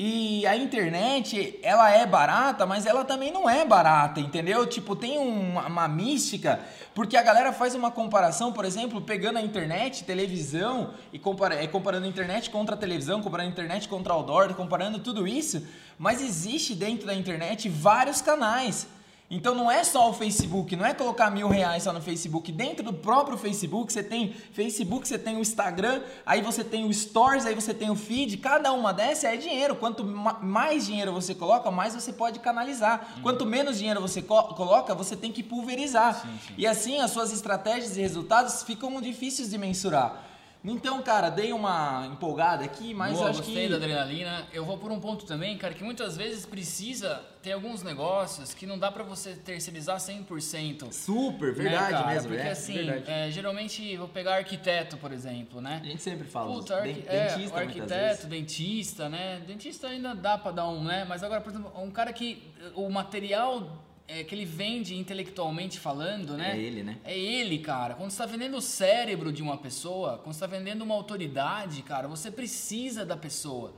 E 0.00 0.46
a 0.46 0.56
internet, 0.56 1.58
ela 1.60 1.90
é 1.90 2.06
barata, 2.06 2.64
mas 2.64 2.86
ela 2.86 3.04
também 3.04 3.32
não 3.32 3.50
é 3.50 3.64
barata, 3.64 4.20
entendeu? 4.20 4.64
Tipo, 4.64 4.94
tem 4.94 5.18
uma, 5.18 5.66
uma, 5.66 5.88
mística, 5.88 6.60
porque 6.94 7.16
a 7.16 7.22
galera 7.22 7.52
faz 7.52 7.74
uma 7.74 7.90
comparação, 7.90 8.52
por 8.52 8.64
exemplo, 8.64 9.00
pegando 9.00 9.38
a 9.38 9.42
internet, 9.42 10.04
televisão, 10.04 10.94
e 11.12 11.18
compara, 11.18 11.56
é, 11.56 11.66
comparando 11.66 12.06
a 12.06 12.08
internet 12.08 12.48
contra 12.48 12.76
a 12.76 12.78
televisão, 12.78 13.20
comparando 13.20 13.48
a 13.48 13.52
internet 13.52 13.88
contra 13.88 14.12
o 14.12 14.16
outdoor, 14.18 14.54
comparando 14.54 15.00
tudo 15.00 15.26
isso, 15.26 15.66
mas 15.98 16.22
existe 16.22 16.76
dentro 16.76 17.04
da 17.04 17.14
internet 17.14 17.68
vários 17.68 18.22
canais. 18.22 18.86
Então 19.30 19.54
não 19.54 19.70
é 19.70 19.84
só 19.84 20.08
o 20.08 20.14
Facebook, 20.14 20.74
não 20.74 20.86
é 20.86 20.94
colocar 20.94 21.30
mil 21.30 21.48
reais 21.48 21.82
só 21.82 21.92
no 21.92 22.00
Facebook. 22.00 22.50
Dentro 22.50 22.82
do 22.82 22.94
próprio 22.94 23.36
Facebook, 23.36 23.92
você 23.92 24.02
tem 24.02 24.34
Facebook, 24.52 25.06
você 25.06 25.18
tem 25.18 25.36
o 25.36 25.40
Instagram, 25.40 26.00
aí 26.24 26.40
você 26.40 26.64
tem 26.64 26.86
o 26.86 26.94
Stories, 26.94 27.44
aí 27.44 27.54
você 27.54 27.74
tem 27.74 27.90
o 27.90 27.94
feed. 27.94 28.38
Cada 28.38 28.72
uma 28.72 28.90
dessas 28.92 29.24
é 29.24 29.36
dinheiro. 29.36 29.76
Quanto 29.76 30.02
mais 30.02 30.86
dinheiro 30.86 31.12
você 31.12 31.34
coloca, 31.34 31.70
mais 31.70 31.94
você 31.94 32.10
pode 32.10 32.38
canalizar. 32.38 33.12
Uhum. 33.16 33.22
Quanto 33.22 33.44
menos 33.44 33.76
dinheiro 33.76 34.00
você 34.00 34.22
co 34.22 34.42
coloca, 34.54 34.94
você 34.94 35.14
tem 35.14 35.30
que 35.30 35.42
pulverizar. 35.42 36.22
Sim, 36.22 36.38
sim. 36.46 36.54
E 36.56 36.66
assim 36.66 36.98
as 36.98 37.10
suas 37.10 37.30
estratégias 37.30 37.98
e 37.98 38.00
resultados 38.00 38.62
ficam 38.62 38.98
difíceis 38.98 39.50
de 39.50 39.58
mensurar. 39.58 40.27
Então, 40.64 41.00
cara, 41.02 41.30
dei 41.30 41.52
uma 41.52 42.06
empolgada 42.12 42.64
aqui, 42.64 42.92
mas 42.92 43.16
Boa, 43.16 43.30
acho 43.30 43.38
gostei 43.38 43.64
que... 43.64 43.68
da 43.68 43.76
adrenalina. 43.76 44.46
Eu 44.52 44.64
vou 44.64 44.76
por 44.76 44.90
um 44.90 44.98
ponto 44.98 45.24
também, 45.24 45.56
cara, 45.56 45.72
que 45.72 45.84
muitas 45.84 46.16
vezes 46.16 46.44
precisa 46.44 47.22
ter 47.42 47.52
alguns 47.52 47.82
negócios 47.82 48.52
que 48.52 48.66
não 48.66 48.78
dá 48.78 48.90
para 48.90 49.04
você 49.04 49.34
terceirizar 49.34 49.98
100%. 49.98 50.92
Super, 50.92 51.56
né, 51.56 51.62
verdade 51.62 52.04
né, 52.04 52.14
mesmo. 52.14 52.28
Porque 52.30 52.46
é, 52.46 52.50
assim, 52.50 52.90
é, 53.06 53.30
geralmente, 53.30 53.96
vou 53.96 54.08
pegar 54.08 54.36
arquiteto, 54.36 54.96
por 54.96 55.12
exemplo, 55.12 55.60
né? 55.60 55.80
A 55.82 55.86
gente 55.86 56.02
sempre 56.02 56.26
fala. 56.26 56.52
Puta, 56.52 56.76
arqu... 56.76 57.04
é, 57.06 57.28
dentista, 57.28 57.58
arquiteto, 57.58 58.26
dentista, 58.26 59.08
né? 59.08 59.42
Dentista 59.46 59.86
ainda 59.86 60.14
dá 60.14 60.36
para 60.36 60.52
dar 60.52 60.68
um, 60.68 60.82
né? 60.82 61.06
Mas 61.08 61.22
agora, 61.22 61.40
por 61.40 61.50
exemplo, 61.50 61.72
um 61.80 61.90
cara 61.90 62.12
que 62.12 62.42
o 62.74 62.90
material 62.90 63.87
é, 64.08 64.24
que 64.24 64.34
ele 64.34 64.46
vende 64.46 64.96
intelectualmente 64.96 65.78
falando, 65.78 66.34
né? 66.34 66.56
É 66.56 66.58
ele, 66.58 66.82
né? 66.82 66.96
É 67.04 67.16
ele, 67.16 67.58
cara. 67.58 67.94
Quando 67.94 68.10
você 68.10 68.14
está 68.14 68.26
vendendo 68.26 68.56
o 68.56 68.62
cérebro 68.62 69.30
de 69.30 69.42
uma 69.42 69.58
pessoa, 69.58 70.16
quando 70.16 70.34
você 70.34 70.44
está 70.44 70.46
vendendo 70.46 70.82
uma 70.82 70.94
autoridade, 70.94 71.82
cara, 71.82 72.08
você 72.08 72.30
precisa 72.30 73.04
da 73.04 73.18
pessoa. 73.18 73.74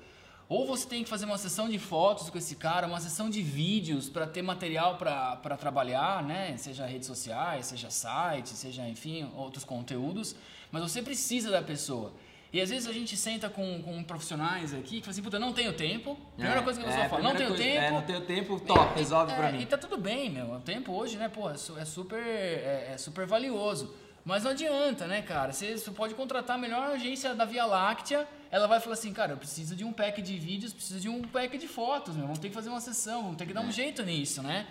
Ou 0.49 0.67
você 0.67 0.87
tem 0.87 1.03
que 1.03 1.11
fazer 1.11 1.27
uma 1.27 1.39
sessão 1.39 1.69
de 1.69 1.79
fotos 1.79 2.31
com 2.31 2.39
esse 2.39 2.57
cara, 2.57 2.87
uma 2.87 3.01
sessão 3.01 3.29
de 3.29 3.43
vídeos 3.43 4.09
para 4.09 4.27
ter 4.27 4.43
material 4.43 4.97
para 4.97 5.57
trabalhar, 5.57 6.23
né? 6.23 6.57
Seja 6.57 6.87
redes 6.87 7.09
sociais, 7.09 7.67
seja 7.67 7.91
site, 7.91 8.51
seja, 8.51 8.89
enfim, 8.89 9.29
outros 9.37 9.65
conteúdos. 9.65 10.35
Mas 10.71 10.83
você 10.83 11.03
precisa 11.03 11.51
da 11.51 11.63
pessoa. 11.63 12.13
E 12.52 12.61
às 12.61 12.69
vezes 12.69 12.88
a 12.88 12.92
gente 12.92 13.16
senta 13.16 13.49
com, 13.49 13.80
com 13.83 14.02
profissionais 14.02 14.75
aqui 14.75 14.97
que 14.97 15.00
fala 15.02 15.12
assim, 15.12 15.23
puta, 15.23 15.38
não 15.38 15.52
tenho 15.52 15.73
tempo. 15.73 16.19
Primeira 16.35 16.61
é, 16.61 16.62
coisa 16.62 16.80
que 16.80 16.85
a 16.85 16.88
pessoa 16.88 17.04
é, 17.04 17.09
fala, 17.09 17.23
não 17.23 17.35
tenho 17.35 17.50
coisa, 17.50 17.62
tempo. 17.62 17.85
É, 17.85 17.90
não 17.92 18.02
tenho 18.02 18.21
tempo, 18.23 18.61
top, 18.61 18.99
resolve 18.99 19.33
é, 19.33 19.37
pra 19.37 19.52
mim. 19.52 19.61
E 19.61 19.66
tá 19.66 19.78
tudo 19.78 19.97
bem, 19.97 20.30
meu. 20.30 20.54
O 20.54 20.61
tempo 20.61 20.92
hoje, 20.92 21.16
né, 21.16 21.28
pô, 21.28 21.49
é, 21.49 21.54
é 21.54 21.85
super, 21.85 22.21
é, 22.21 22.90
é, 22.92 22.99
super 22.99 23.25
valioso. 23.25 23.95
Mas 24.25 24.45
não 24.45 24.50
adianta, 24.50 25.07
né, 25.07 25.23
cara? 25.23 25.52
Você, 25.52 25.78
você 25.78 25.90
pode 25.92 26.14
contratar 26.14 26.57
a 26.57 26.59
melhor 26.59 26.90
agência 26.90 27.35
da 27.35 27.45
Via 27.45 27.64
Láctea, 27.64 28.26
ela 28.50 28.66
vai 28.66 28.80
falar 28.80 28.95
assim, 28.95 29.12
cara, 29.12 29.33
eu 29.33 29.37
preciso 29.37 29.76
de 29.76 29.85
um 29.85 29.92
pack 29.92 30.21
de 30.21 30.37
vídeos, 30.37 30.73
preciso 30.73 31.00
de 31.00 31.09
um 31.09 31.23
pack 31.23 31.57
de 31.57 31.69
fotos, 31.69 32.16
meu. 32.16 32.25
Vamos 32.25 32.40
ter 32.40 32.49
que 32.49 32.54
fazer 32.54 32.69
uma 32.69 32.80
sessão, 32.80 33.23
vamos 33.23 33.37
ter 33.37 33.47
que 33.47 33.54
dar 33.54 33.62
um 33.62 33.69
é. 33.69 33.73
jeito 33.73 34.02
nisso, 34.02 34.42
né? 34.42 34.66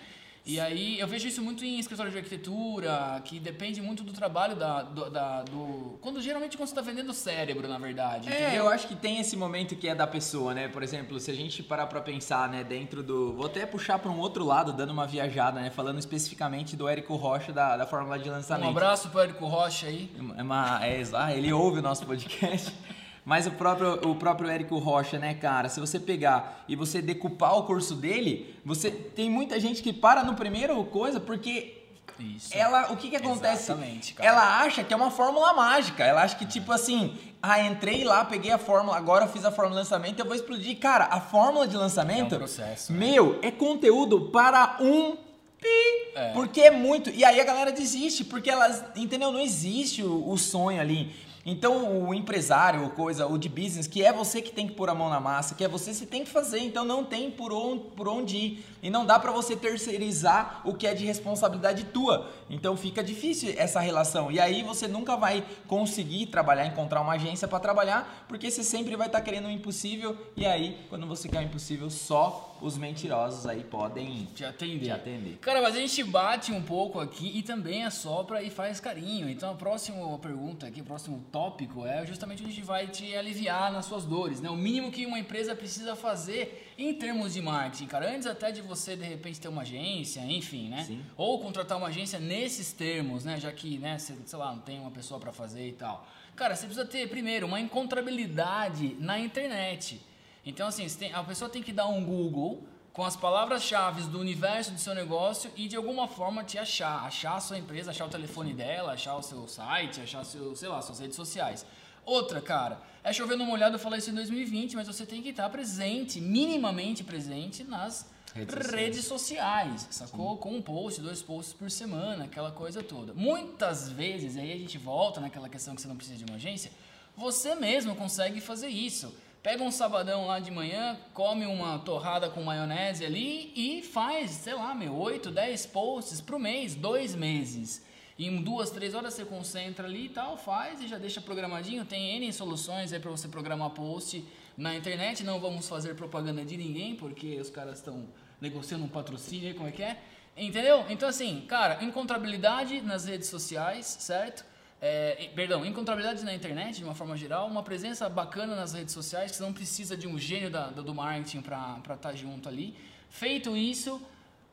E 0.50 0.60
aí 0.60 1.00
eu 1.00 1.08
vejo 1.08 1.28
isso 1.28 1.44
muito 1.44 1.64
em 1.64 1.78
escritório 1.78 2.12
de 2.12 2.18
arquitetura, 2.18 3.22
que 3.24 3.40
depende 3.40 3.80
muito 3.84 4.04
do 4.04 4.12
trabalho 4.12 4.56
da, 4.56 4.82
do, 4.82 5.08
da, 5.08 5.44
do... 5.44 6.00
Quando 6.02 6.20
geralmente 6.20 6.58
quando 6.58 6.68
você 6.68 6.74
está 6.74 6.82
vendendo 6.82 7.14
cérebro, 7.14 7.68
na 7.68 7.78
verdade. 7.78 8.28
É, 8.28 8.42
entendeu? 8.42 8.64
eu 8.64 8.70
acho 8.70 8.88
que 8.88 8.96
tem 8.96 9.20
esse 9.20 9.38
momento 9.38 9.76
que 9.76 9.88
é 9.88 9.94
da 9.94 10.08
pessoa, 10.08 10.56
né? 10.56 10.68
Por 10.68 10.82
exemplo, 10.82 11.20
se 11.20 11.30
a 11.30 11.36
gente 11.36 11.62
parar 11.62 11.86
pra 11.86 12.02
pensar, 12.02 12.50
né, 12.50 12.64
dentro 12.64 13.04
do. 13.04 13.34
Vou 13.34 13.46
até 13.46 13.64
puxar 13.68 14.00
para 14.00 14.10
um 14.10 14.18
outro 14.18 14.44
lado, 14.44 14.74
dando 14.74 14.90
uma 14.90 15.06
viajada, 15.06 15.62
né? 15.62 15.70
Falando 15.70 16.00
especificamente 16.00 16.76
do 16.76 16.88
Érico 16.88 17.16
Rocha 17.16 17.54
da, 17.54 17.78
da 17.78 17.86
Fórmula 17.86 18.18
de 18.18 18.28
Lançamento. 18.28 18.66
Um 18.66 18.72
abraço 18.72 19.10
pro 19.10 19.20
Érico 19.20 19.46
Rocha 19.46 19.86
aí. 19.86 20.10
É 20.36 20.42
uma, 20.42 20.84
é, 20.84 21.04
ah, 21.14 21.32
ele 21.32 21.54
ouve 21.54 21.78
o 21.78 21.82
nosso 21.84 22.08
podcast. 22.08 22.74
Mas 23.26 23.46
o 23.46 23.52
próprio, 23.52 24.10
o 24.10 24.16
próprio 24.16 24.50
Érico 24.50 24.78
Rocha, 24.78 25.20
né, 25.20 25.34
cara? 25.34 25.70
Se 25.70 25.80
você 25.80 26.00
pegar 26.00 26.64
e 26.68 26.76
você 26.76 27.02
decupar 27.02 27.58
o 27.58 27.64
curso 27.64 27.96
dele, 27.96 28.56
você 28.66 28.90
tem 28.90 29.30
muita 29.30 29.60
gente 29.60 29.82
que 29.82 29.94
para 29.94 30.24
no 30.24 30.36
primeiro 30.36 30.84
coisa 30.86 31.20
porque 31.20 31.78
Isso. 32.20 32.50
ela, 32.56 32.92
o 32.92 32.98
que 32.98 33.10
que 33.10 33.16
acontece? 33.16 33.72
Ela 34.20 34.62
acha 34.62 34.84
que 34.84 34.94
é 34.94 34.98
uma 34.98 35.12
fórmula 35.12 35.54
mágica. 35.54 36.04
Ela 36.04 36.24
acha 36.24 36.36
que 36.36 36.46
tipo 36.46 36.72
assim, 36.72 37.18
ah, 37.42 37.62
entrei 37.62 38.04
lá, 38.04 38.26
peguei 38.26 38.52
a 38.52 38.58
fórmula, 38.58 38.98
agora 38.98 39.26
eu 39.26 39.30
fiz 39.30 39.46
a 39.46 39.52
fórmula 39.52 39.82
de 39.82 39.88
lançamento, 39.90 40.20
eu 40.20 40.26
vou 40.26 40.36
explodir. 40.36 40.78
Cara, 40.78 41.06
a 41.06 41.22
fórmula 41.22 41.68
de 41.68 41.78
lançamento, 41.78 42.34
É 42.34 42.38
um 42.38 42.40
processo, 42.40 42.92
né? 42.92 43.00
meu, 43.00 43.40
é 43.42 43.52
conteúdo 43.52 44.30
para 44.32 44.78
um 44.82 45.16
pi. 45.60 45.68
É. 46.16 46.32
Porque 46.34 46.62
é 46.62 46.72
muito. 46.72 47.10
E 47.10 47.24
aí 47.24 47.40
a 47.40 47.44
galera 47.44 47.72
desiste, 47.72 48.24
porque 48.24 48.50
elas, 48.50 48.84
entendeu? 48.96 49.32
Não 49.32 49.40
existe 49.40 50.04
o, 50.04 50.30
o 50.30 50.38
sonho 50.38 50.82
ali. 50.82 51.14
Então 51.46 52.08
o 52.08 52.14
empresário, 52.14 52.84
ou 52.84 52.90
coisa, 52.90 53.26
o 53.26 53.38
de 53.38 53.50
business, 53.50 53.88
que 53.88 54.04
é 54.04 54.12
você 54.12 54.42
que 54.42 54.52
tem 54.52 54.68
que 54.68 54.74
pôr 54.74 54.90
a 54.90 54.96
mão 54.96 55.10
na 55.10 55.20
massa, 55.20 55.56
que 55.56 55.64
é 55.64 55.68
você 55.68 55.94
que 55.94 56.06
tem 56.06 56.24
que 56.24 56.30
fazer, 56.30 56.60
então 56.60 56.86
não 56.86 57.04
tem 57.04 57.32
por 57.32 57.52
onde, 57.52 57.84
por 57.96 58.08
onde 58.08 58.38
ir. 58.38 58.66
E 58.82 58.90
não 58.90 59.06
dá 59.06 59.20
pra 59.20 59.32
você 59.32 59.56
terceirizar 59.56 60.62
o 60.64 60.74
que 60.74 60.88
é 60.88 60.94
de 60.94 61.06
responsabilidade 61.06 61.86
tua. 61.86 62.30
Então 62.50 62.78
fica 62.78 63.04
difícil 63.04 63.54
essa 63.58 63.80
relação. 63.80 64.32
E 64.32 64.40
aí 64.40 64.64
você 64.64 64.88
nunca 64.88 65.18
vai 65.18 65.44
conseguir 65.68 66.28
trabalhar, 66.28 66.66
encontrar 66.66 67.02
uma 67.02 67.14
agência 67.14 67.48
pra 67.48 67.60
trabalhar, 67.60 68.26
porque 68.28 68.50
você 68.50 68.64
sempre 68.64 68.96
vai 68.96 69.08
estar 69.08 69.22
querendo 69.22 69.48
o 69.48 69.52
impossível. 69.52 70.16
E 70.36 70.46
aí, 70.46 70.78
quando 70.90 71.06
você 71.08 71.28
quer 71.28 71.40
o 71.40 71.44
impossível, 71.44 71.90
só 71.90 72.58
os 72.62 72.78
mentirosos 72.78 73.46
aí 73.46 73.64
podem 73.64 74.28
Te 74.36 74.44
atender. 74.46 74.86
te 74.86 74.92
atender. 74.92 75.38
Cara, 75.42 75.62
mas 75.62 75.76
a 75.76 75.80
gente 75.80 76.04
bate 76.04 76.52
um 76.52 76.62
pouco 76.62 77.00
aqui 77.00 77.38
e 77.38 77.42
também 77.42 77.86
assopra 77.86 78.42
e 78.44 78.50
faz 78.50 78.80
carinho. 78.80 79.30
Então 79.30 79.52
a 79.52 79.56
próxima 79.56 80.18
pergunta 80.20 80.68
aqui, 80.68 80.82
o 80.82 80.86
próximo 80.86 81.24
tópico 81.32 81.86
é 81.86 82.06
justamente 82.06 82.42
onde 82.42 82.52
a 82.52 82.56
gente 82.56 82.66
vai 82.66 82.88
te 82.88 83.16
aliviar 83.16 83.72
nas 83.72 83.86
suas 83.86 84.04
dores, 84.06 84.42
né? 84.42 84.50
O 84.50 84.56
mínimo 84.56 84.92
que 84.92 85.06
uma 85.06 85.18
empresa 85.20 85.56
precisa 85.56 85.96
fazer 85.96 86.74
em 86.78 86.94
termos 86.94 87.34
de 87.34 87.42
marketing, 87.42 87.88
cara. 87.88 88.12
Antes 88.14 88.26
até 88.28 88.52
de 88.52 88.62
você, 88.62 88.96
de 88.96 89.04
repente, 89.06 89.40
ter 89.40 89.48
uma 89.48 89.62
agência, 89.62 90.20
enfim, 90.22 90.70
né? 90.70 90.84
Sim. 90.86 91.02
Ou 91.16 91.40
contratar 91.40 91.78
uma 91.78 91.88
agência 91.88 92.20
nesses 92.20 92.74
termos, 92.74 93.24
né? 93.24 93.40
Já 93.40 93.52
que, 93.52 93.78
né, 93.78 93.98
você, 93.98 94.16
sei 94.26 94.40
lá, 94.40 94.52
não 94.54 94.62
tem 94.62 94.80
uma 94.80 94.92
pessoa 94.92 95.20
para 95.20 95.32
fazer 95.32 95.68
e 95.68 95.74
tal. 95.74 96.06
Cara, 96.36 96.56
você 96.56 96.66
precisa 96.66 96.86
ter, 96.86 97.08
primeiro, 97.10 97.46
uma 97.48 97.60
encontrabilidade 97.60 98.96
na 99.00 99.20
internet. 99.20 100.02
Então, 100.46 100.68
assim, 100.68 100.88
tem- 100.88 101.14
a 101.14 101.24
pessoa 101.24 101.50
tem 101.50 101.62
que 101.62 101.72
dar 101.72 101.88
um 101.88 102.04
Google 102.04 102.64
com 103.00 103.06
as 103.06 103.16
palavras-chave 103.16 104.02
do 104.10 104.20
universo 104.20 104.72
do 104.72 104.78
seu 104.78 104.94
negócio 104.94 105.50
e 105.56 105.70
de 105.70 105.78
alguma 105.78 106.06
forma 106.06 106.44
te 106.44 106.58
achar. 106.58 107.06
Achar 107.06 107.38
a 107.38 107.40
sua 107.40 107.58
empresa, 107.58 107.92
achar 107.92 108.06
o 108.06 108.10
telefone 108.10 108.54
dela, 108.54 108.92
achar 108.92 109.16
o 109.16 109.24
seu 109.24 109.48
site, 109.48 110.02
achar 110.02 110.26
seu, 110.26 110.54
sei 110.54 110.68
lá, 110.68 110.82
suas 110.82 111.00
redes 111.00 111.16
sociais. 111.16 111.66
Outra, 112.04 112.42
cara, 112.42 112.78
é 113.02 113.14
chover 113.14 113.38
numa 113.38 113.54
olhada, 113.54 113.76
eu 113.76 113.80
falei 113.80 114.00
isso 114.00 114.10
em 114.10 114.16
2020, 114.16 114.76
mas 114.76 114.86
você 114.86 115.06
tem 115.06 115.22
que 115.22 115.30
estar 115.30 115.50
presente, 115.50 116.20
minimamente 116.20 117.02
presente 117.02 117.64
nas 117.64 118.06
Redes 118.36 118.54
redes 118.54 119.06
sociais. 119.06 119.84
sociais, 119.84 119.88
sacou? 119.92 120.36
Com 120.36 120.56
um 120.56 120.62
post, 120.62 121.00
dois 121.00 121.24
posts 121.24 121.54
por 121.54 121.72
semana, 121.72 122.26
aquela 122.26 122.52
coisa 122.52 122.84
toda. 122.84 123.14
Muitas 123.14 123.90
vezes, 123.90 124.36
aí 124.36 124.52
a 124.52 124.58
gente 124.58 124.78
volta 124.78 125.22
naquela 125.22 125.48
questão 125.48 125.74
que 125.74 125.82
você 125.82 125.88
não 125.88 125.96
precisa 125.96 126.18
de 126.18 126.26
uma 126.26 126.36
agência, 126.36 126.70
você 127.16 127.56
mesmo 127.56 127.96
consegue 127.96 128.42
fazer 128.42 128.68
isso. 128.68 129.16
Pega 129.50 129.64
um 129.64 129.72
sabadão 129.72 130.28
lá 130.28 130.40
de 130.40 130.52
manhã, 130.52 130.96
come 131.12 131.44
uma 131.48 131.80
torrada 131.80 132.30
com 132.30 132.44
maionese 132.44 133.04
ali 133.04 133.52
e 133.56 133.82
faz, 133.82 134.30
sei 134.30 134.54
lá, 134.54 134.76
meu, 134.76 134.96
8, 134.96 135.32
10 135.32 135.66
posts 135.66 136.22
pro 136.22 136.38
mês, 136.38 136.76
dois 136.76 137.16
meses. 137.16 137.84
Em 138.20 138.44
duas, 138.44 138.70
três 138.70 138.94
horas 138.94 139.16
você 139.16 139.26
concentra 139.26 139.88
ali 139.88 140.06
e 140.06 140.10
tal, 140.10 140.38
faz 140.38 140.80
e 140.84 140.88
já 140.88 141.00
deixa 141.00 141.20
programadinho. 141.20 141.84
Tem 141.84 142.18
N 142.18 142.32
soluções 142.32 142.94
aí 142.94 143.00
para 143.00 143.10
você 143.10 143.28
programar 143.28 143.72
post 143.72 144.24
na 144.56 144.76
internet. 144.76 145.24
Não 145.24 145.40
vamos 145.40 145.68
fazer 145.68 145.96
propaganda 145.96 146.46
de 146.46 146.56
ninguém, 146.56 146.96
porque 146.96 147.40
os 147.42 147.50
caras 147.50 147.80
estão 147.80 148.06
negociando 148.40 148.86
um 148.86 148.88
patrocínio 148.88 149.56
como 149.56 149.68
é 149.68 149.72
que 149.72 149.82
é? 149.82 150.00
Entendeu? 150.38 150.86
Então, 150.90 151.10
assim, 151.10 151.44
cara, 151.48 151.84
encontrabilidade 151.84 152.82
nas 152.82 153.06
redes 153.06 153.30
sociais, 153.30 153.88
certo? 153.88 154.46
É, 154.82 155.30
perdão, 155.36 155.66
encontrabilidade 155.66 156.24
na 156.24 156.34
internet, 156.34 156.78
de 156.78 156.84
uma 156.86 156.96
forma 156.96 157.18
geral, 157.18 157.48
uma 157.48 157.62
presença 157.64 158.08
bacana 158.08 158.56
nas 158.56 158.74
redes 158.74 158.94
sociais, 158.94 159.32
que 159.32 159.38
você 159.38 159.44
não 159.44 159.52
precisa 159.52 159.98
de 159.98 160.08
um 160.08 160.18
gênio 160.18 160.50
da- 160.50 160.68
do, 160.70 160.96
marketing 160.96 161.42
para 161.42 161.82
estar 161.94 162.14
junto 162.16 162.48
ali. 162.48 162.74
Feito 163.10 163.58
isso, 163.58 164.02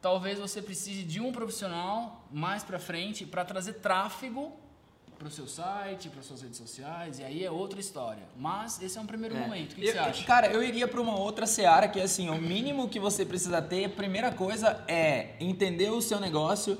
talvez 0.02 0.36
você 0.38 0.60
precise 0.60 1.04
de 1.04 1.20
um 1.20 1.30
profissional 1.30 2.24
mais 2.32 2.64
para 2.64 2.78
frente 2.80 3.24
para 3.24 3.44
trazer 3.44 3.74
tráfego 3.74 4.52
para 5.16 5.28
o 5.28 5.30
seu 5.30 5.46
site, 5.46 6.08
para 6.10 6.20
suas 6.22 6.42
redes 6.42 6.58
sociais, 6.58 7.20
e 7.20 7.24
aí 7.24 7.44
é 7.44 7.50
outra 7.50 7.78
história. 7.80 8.24
Mas 8.36 8.82
esse 8.82 8.98
é 8.98 9.00
um 9.00 9.06
primeiro 9.06 9.34
momento. 9.36 9.72
O 9.72 9.74
que, 9.76 9.80
que 9.80 9.86
Eu- 9.86 9.92
você 9.92 9.98
acha? 9.98 10.24
Cara, 10.24 10.48
eu 10.48 10.62
iria 10.62 10.86
para 10.88 11.00
uma 11.00 11.16
outra 11.16 11.46
seara 11.46 11.88
que 11.88 12.00
assim, 12.00 12.28
o 12.28 12.34
mínimo 12.36 12.88
que 12.88 12.98
você 12.98 13.24
precisa 13.24 13.62
ter, 13.62 13.84
a 13.84 13.88
primeira 13.88 14.30
coisa 14.32 14.84
é 14.88 15.34
entender 15.40 15.88
o 15.90 16.02
seu 16.02 16.20
negócio, 16.20 16.76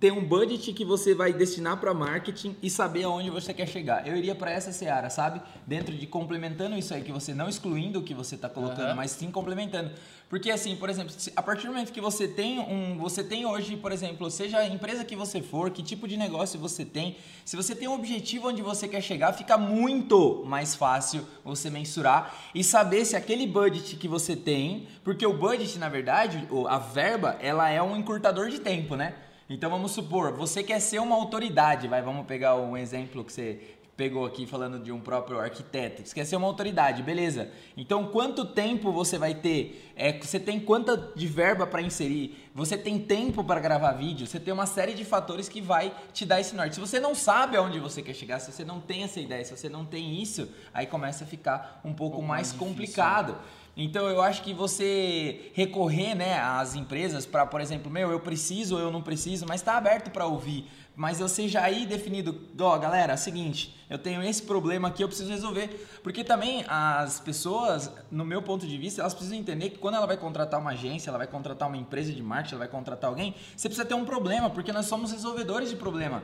ter 0.00 0.10
um 0.10 0.24
budget 0.24 0.72
que 0.72 0.84
você 0.84 1.14
vai 1.14 1.32
destinar 1.32 1.76
para 1.76 1.92
marketing 1.92 2.56
e 2.62 2.70
saber 2.70 3.04
aonde 3.04 3.28
você 3.28 3.52
quer 3.52 3.66
chegar. 3.66 4.06
Eu 4.06 4.16
iria 4.16 4.34
para 4.34 4.50
essa 4.50 4.72
seara, 4.72 5.10
sabe? 5.10 5.42
Dentro 5.66 5.94
de 5.94 6.06
complementando 6.06 6.74
isso 6.76 6.94
aí 6.94 7.02
que 7.02 7.12
você 7.12 7.34
não 7.34 7.50
excluindo 7.50 7.98
o 7.98 8.02
que 8.02 8.14
você 8.14 8.34
está 8.34 8.48
colocando, 8.48 8.86
Aham. 8.86 8.94
mas 8.94 9.10
sim 9.10 9.30
complementando. 9.30 9.90
Porque 10.30 10.50
assim, 10.50 10.74
por 10.74 10.88
exemplo, 10.88 11.14
a 11.36 11.42
partir 11.42 11.66
do 11.66 11.74
momento 11.74 11.92
que 11.92 12.00
você 12.00 12.26
tem 12.26 12.58
um, 12.60 12.96
você 12.96 13.22
tem 13.22 13.44
hoje, 13.44 13.76
por 13.76 13.92
exemplo, 13.92 14.30
seja 14.30 14.58
a 14.58 14.66
empresa 14.66 15.04
que 15.04 15.14
você 15.14 15.42
for, 15.42 15.70
que 15.70 15.82
tipo 15.82 16.08
de 16.08 16.16
negócio 16.16 16.58
você 16.58 16.82
tem, 16.82 17.18
se 17.44 17.54
você 17.54 17.74
tem 17.74 17.86
um 17.86 17.94
objetivo 17.94 18.48
onde 18.48 18.62
você 18.62 18.88
quer 18.88 19.02
chegar, 19.02 19.34
fica 19.34 19.58
muito 19.58 20.44
mais 20.46 20.74
fácil 20.74 21.26
você 21.44 21.68
mensurar 21.68 22.34
e 22.54 22.64
saber 22.64 23.04
se 23.04 23.16
aquele 23.16 23.46
budget 23.46 23.96
que 23.96 24.08
você 24.08 24.34
tem, 24.34 24.88
porque 25.04 25.26
o 25.26 25.34
budget, 25.34 25.78
na 25.78 25.90
verdade, 25.90 26.48
a 26.68 26.78
verba, 26.78 27.36
ela 27.38 27.68
é 27.68 27.82
um 27.82 27.94
encurtador 27.94 28.48
de 28.48 28.58
tempo, 28.58 28.96
né? 28.96 29.14
Então 29.48 29.70
vamos 29.70 29.92
supor, 29.92 30.32
você 30.32 30.62
quer 30.62 30.80
ser 30.80 31.00
uma 31.00 31.14
autoridade, 31.14 31.86
vai, 31.86 32.00
vamos 32.00 32.26
pegar 32.26 32.56
um 32.56 32.76
exemplo 32.76 33.22
que 33.22 33.32
você 33.32 33.60
pegou 33.96 34.26
aqui 34.26 34.46
falando 34.46 34.78
de 34.78 34.90
um 34.90 35.00
próprio 35.00 35.38
arquiteto. 35.38 36.02
Você 36.04 36.14
quer 36.14 36.24
ser 36.24 36.36
uma 36.36 36.46
autoridade, 36.46 37.02
beleza. 37.02 37.48
Então, 37.76 38.08
quanto 38.08 38.44
tempo 38.44 38.90
você 38.90 39.18
vai 39.18 39.34
ter? 39.34 39.92
É, 39.94 40.18
você 40.18 40.40
tem 40.40 40.58
quanta 40.58 40.96
de 41.14 41.26
verba 41.26 41.66
para 41.66 41.80
inserir? 41.80 42.36
Você 42.54 42.76
tem 42.76 42.98
tempo 42.98 43.44
para 43.44 43.60
gravar 43.60 43.92
vídeo? 43.92 44.26
Você 44.26 44.40
tem 44.40 44.52
uma 44.52 44.66
série 44.66 44.94
de 44.94 45.04
fatores 45.04 45.48
que 45.48 45.60
vai 45.60 45.94
te 46.12 46.26
dar 46.26 46.40
esse 46.40 46.56
norte. 46.56 46.74
Se 46.74 46.80
você 46.80 46.98
não 46.98 47.14
sabe 47.14 47.56
aonde 47.56 47.78
você 47.78 48.02
quer 48.02 48.14
chegar, 48.14 48.40
se 48.40 48.50
você 48.50 48.64
não 48.64 48.80
tem 48.80 49.04
essa 49.04 49.20
ideia, 49.20 49.44
se 49.44 49.56
você 49.56 49.68
não 49.68 49.84
tem 49.84 50.20
isso, 50.20 50.48
aí 50.72 50.86
começa 50.86 51.24
a 51.24 51.26
ficar 51.26 51.80
um 51.84 51.92
pouco, 51.92 52.16
pouco 52.16 52.26
mais, 52.26 52.28
mais 52.28 52.46
difícil, 52.48 52.66
complicado. 52.66 53.38
Então 53.76 54.08
eu 54.08 54.22
acho 54.22 54.42
que 54.42 54.54
você 54.54 55.50
recorrer, 55.52 56.14
né, 56.14 56.38
às 56.38 56.74
empresas 56.74 57.26
para, 57.26 57.44
por 57.44 57.60
exemplo, 57.60 57.90
meu, 57.90 58.10
eu 58.10 58.20
preciso 58.20 58.76
ou 58.76 58.80
eu 58.80 58.90
não 58.90 59.02
preciso, 59.02 59.46
mas 59.48 59.60
está 59.60 59.76
aberto 59.76 60.10
para 60.10 60.26
ouvir. 60.26 60.70
Mas 60.96 61.18
você 61.18 61.48
já 61.48 61.64
aí 61.64 61.84
definido, 61.86 62.40
ó, 62.60 62.78
galera, 62.78 63.14
é 63.14 63.16
seguinte, 63.16 63.74
eu 63.90 63.98
tenho 63.98 64.22
esse 64.22 64.42
problema 64.42 64.86
aqui, 64.86 65.02
eu 65.02 65.08
preciso 65.08 65.28
resolver. 65.28 65.88
Porque 66.04 66.22
também 66.22 66.64
as 66.68 67.18
pessoas, 67.18 67.90
no 68.12 68.24
meu 68.24 68.40
ponto 68.42 68.64
de 68.64 68.78
vista, 68.78 69.00
elas 69.00 69.12
precisam 69.12 69.36
entender 69.36 69.70
que 69.70 69.78
quando 69.78 69.96
ela 69.96 70.06
vai 70.06 70.16
contratar 70.16 70.60
uma 70.60 70.70
agência, 70.70 71.10
ela 71.10 71.18
vai 71.18 71.26
contratar 71.26 71.66
uma 71.66 71.76
empresa 71.76 72.12
de 72.12 72.22
marketing, 72.22 72.54
ela 72.54 72.64
vai 72.64 72.68
contratar 72.68 73.10
alguém, 73.10 73.34
você 73.56 73.68
precisa 73.68 73.84
ter 73.84 73.94
um 73.94 74.04
problema, 74.04 74.48
porque 74.50 74.72
nós 74.72 74.86
somos 74.86 75.10
resolvedores 75.10 75.68
de 75.68 75.74
problema. 75.74 76.22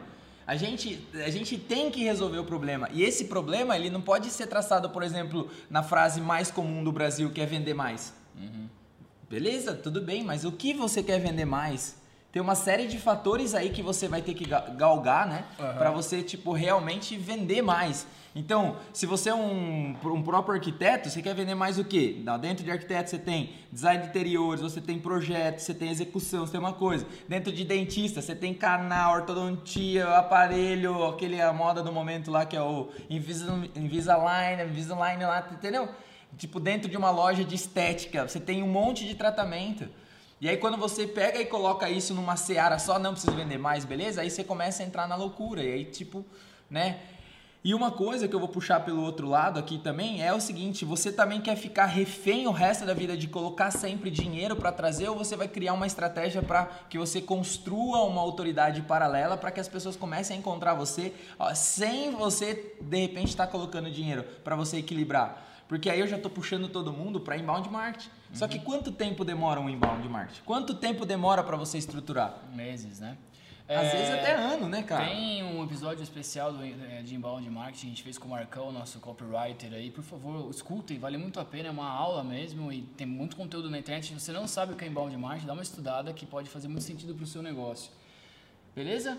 A 0.50 0.56
gente, 0.56 0.98
a 1.14 1.30
gente 1.30 1.56
tem 1.56 1.92
que 1.92 2.02
resolver 2.02 2.38
o 2.38 2.44
problema. 2.44 2.88
E 2.92 3.04
esse 3.04 3.26
problema, 3.26 3.76
ele 3.76 3.88
não 3.88 4.00
pode 4.00 4.28
ser 4.30 4.48
traçado, 4.48 4.90
por 4.90 5.04
exemplo, 5.04 5.48
na 5.70 5.80
frase 5.80 6.20
mais 6.20 6.50
comum 6.50 6.82
do 6.82 6.90
Brasil, 6.90 7.30
que 7.30 7.40
é 7.40 7.46
vender 7.46 7.72
mais. 7.72 8.12
Beleza, 9.30 9.76
tudo 9.76 10.00
bem, 10.00 10.24
mas 10.24 10.44
o 10.44 10.50
que 10.50 10.74
você 10.74 11.04
quer 11.04 11.20
vender 11.20 11.44
mais? 11.44 11.94
Tem 12.32 12.40
uma 12.40 12.54
série 12.54 12.86
de 12.86 12.96
fatores 12.98 13.54
aí 13.54 13.70
que 13.70 13.82
você 13.82 14.06
vai 14.06 14.22
ter 14.22 14.34
que 14.34 14.44
ga- 14.46 14.68
galgar, 14.76 15.26
né? 15.26 15.44
Aham. 15.58 15.74
Pra 15.78 15.90
você, 15.90 16.22
tipo, 16.22 16.52
realmente 16.52 17.16
vender 17.16 17.60
mais. 17.60 18.06
Então, 18.36 18.76
se 18.92 19.04
você 19.06 19.30
é 19.30 19.34
um, 19.34 19.96
um 20.04 20.22
próprio 20.22 20.54
arquiteto, 20.54 21.10
você 21.10 21.20
quer 21.20 21.34
vender 21.34 21.56
mais 21.56 21.76
o 21.80 21.84
quê? 21.84 22.22
Dentro 22.40 22.62
de 22.64 22.70
arquiteto 22.70 23.10
você 23.10 23.18
tem 23.18 23.50
design 23.72 24.04
de 24.04 24.08
interiores, 24.10 24.60
você 24.62 24.80
tem 24.80 25.00
projeto, 25.00 25.58
você 25.58 25.74
tem 25.74 25.90
execução, 25.90 26.46
você 26.46 26.52
tem 26.52 26.60
uma 26.60 26.72
coisa. 26.72 27.04
Dentro 27.28 27.50
de 27.52 27.64
dentista, 27.64 28.22
você 28.22 28.36
tem 28.36 28.54
canal, 28.54 29.14
ortodontia, 29.14 30.06
aparelho, 30.16 31.04
aquele 31.08 31.40
a 31.42 31.52
moda 31.52 31.82
do 31.82 31.90
momento 31.90 32.30
lá 32.30 32.46
que 32.46 32.56
é 32.56 32.62
o 32.62 32.90
Invisalign, 33.10 34.62
Invisalign 34.64 35.24
lá, 35.24 35.48
entendeu? 35.50 35.88
Tipo, 36.38 36.60
dentro 36.60 36.88
de 36.88 36.96
uma 36.96 37.10
loja 37.10 37.42
de 37.44 37.56
estética, 37.56 38.28
você 38.28 38.38
tem 38.38 38.62
um 38.62 38.68
monte 38.68 39.04
de 39.06 39.16
tratamento. 39.16 39.88
E 40.40 40.48
aí 40.48 40.56
quando 40.56 40.78
você 40.78 41.06
pega 41.06 41.38
e 41.38 41.44
coloca 41.44 41.90
isso 41.90 42.14
numa 42.14 42.34
seara 42.34 42.78
só, 42.78 42.98
não 42.98 43.12
preciso 43.12 43.36
vender 43.36 43.58
mais, 43.58 43.84
beleza? 43.84 44.22
Aí 44.22 44.30
você 44.30 44.42
começa 44.42 44.82
a 44.82 44.86
entrar 44.86 45.06
na 45.06 45.14
loucura. 45.14 45.62
E 45.62 45.70
aí, 45.70 45.84
tipo, 45.84 46.24
né? 46.70 46.98
E 47.62 47.74
uma 47.74 47.90
coisa 47.90 48.26
que 48.26 48.34
eu 48.34 48.40
vou 48.40 48.48
puxar 48.48 48.80
pelo 48.80 49.02
outro 49.02 49.28
lado 49.28 49.58
aqui 49.58 49.76
também 49.76 50.24
é 50.24 50.32
o 50.32 50.40
seguinte: 50.40 50.82
você 50.82 51.12
também 51.12 51.42
quer 51.42 51.56
ficar 51.56 51.84
refém 51.84 52.46
o 52.46 52.52
resto 52.52 52.86
da 52.86 52.94
vida 52.94 53.14
de 53.18 53.28
colocar 53.28 53.70
sempre 53.70 54.10
dinheiro 54.10 54.56
para 54.56 54.72
trazer 54.72 55.10
ou 55.10 55.16
você 55.16 55.36
vai 55.36 55.46
criar 55.46 55.74
uma 55.74 55.86
estratégia 55.86 56.42
para 56.42 56.64
que 56.88 56.96
você 56.96 57.20
construa 57.20 58.02
uma 58.04 58.22
autoridade 58.22 58.80
paralela 58.80 59.36
para 59.36 59.50
que 59.50 59.60
as 59.60 59.68
pessoas 59.68 59.94
comecem 59.94 60.36
a 60.36 60.38
encontrar 60.40 60.72
você 60.72 61.12
ó, 61.38 61.52
sem 61.54 62.12
você 62.12 62.76
de 62.80 62.96
repente 62.98 63.28
estar 63.28 63.44
tá 63.44 63.52
colocando 63.52 63.90
dinheiro 63.90 64.24
para 64.42 64.56
você 64.56 64.78
equilibrar? 64.78 65.46
Porque 65.68 65.90
aí 65.90 66.00
eu 66.00 66.06
já 66.06 66.16
estou 66.16 66.30
puxando 66.30 66.66
todo 66.66 66.90
mundo 66.94 67.20
para 67.20 67.36
inbound 67.36 67.68
marketing. 67.68 68.19
Uhum. 68.30 68.36
Só 68.36 68.48
que 68.48 68.58
quanto 68.58 68.92
tempo 68.92 69.24
demora 69.24 69.60
um 69.60 69.68
inbound 69.68 70.08
marketing? 70.08 70.42
Quanto 70.44 70.74
tempo 70.74 71.04
demora 71.04 71.42
para 71.42 71.56
você 71.56 71.78
estruturar? 71.78 72.34
Meses, 72.54 73.00
né? 73.00 73.16
Às 73.68 73.86
é, 73.86 73.90
vezes 73.90 74.10
até 74.10 74.34
ano, 74.34 74.68
né, 74.68 74.82
cara? 74.82 75.06
Tem 75.06 75.44
um 75.44 75.62
episódio 75.62 76.02
especial 76.02 76.52
do, 76.52 76.64
é, 76.64 77.02
de 77.02 77.14
Inbound 77.14 77.48
Marketing, 77.48 77.86
a 77.86 77.90
gente 77.90 78.02
fez 78.02 78.18
com 78.18 78.26
o 78.26 78.30
Marcão, 78.30 78.72
nosso 78.72 78.98
copywriter 78.98 79.72
aí. 79.72 79.92
Por 79.92 80.02
favor, 80.02 80.50
escutem, 80.50 80.98
vale 80.98 81.16
muito 81.16 81.38
a 81.38 81.44
pena, 81.44 81.68
é 81.68 81.70
uma 81.70 81.88
aula 81.88 82.24
mesmo 82.24 82.72
e 82.72 82.82
tem 82.82 83.06
muito 83.06 83.36
conteúdo 83.36 83.70
na 83.70 83.78
internet. 83.78 84.08
Se 84.08 84.14
você 84.14 84.32
não 84.32 84.48
sabe 84.48 84.72
o 84.72 84.76
que 84.76 84.84
é 84.84 84.88
Inbound 84.88 85.16
Marketing, 85.16 85.46
dá 85.46 85.52
uma 85.52 85.62
estudada 85.62 86.12
que 86.12 86.26
pode 86.26 86.50
fazer 86.50 86.66
muito 86.66 86.82
sentido 86.82 87.14
para 87.14 87.22
o 87.22 87.26
seu 87.26 87.42
negócio. 87.42 87.92
Beleza? 88.74 89.16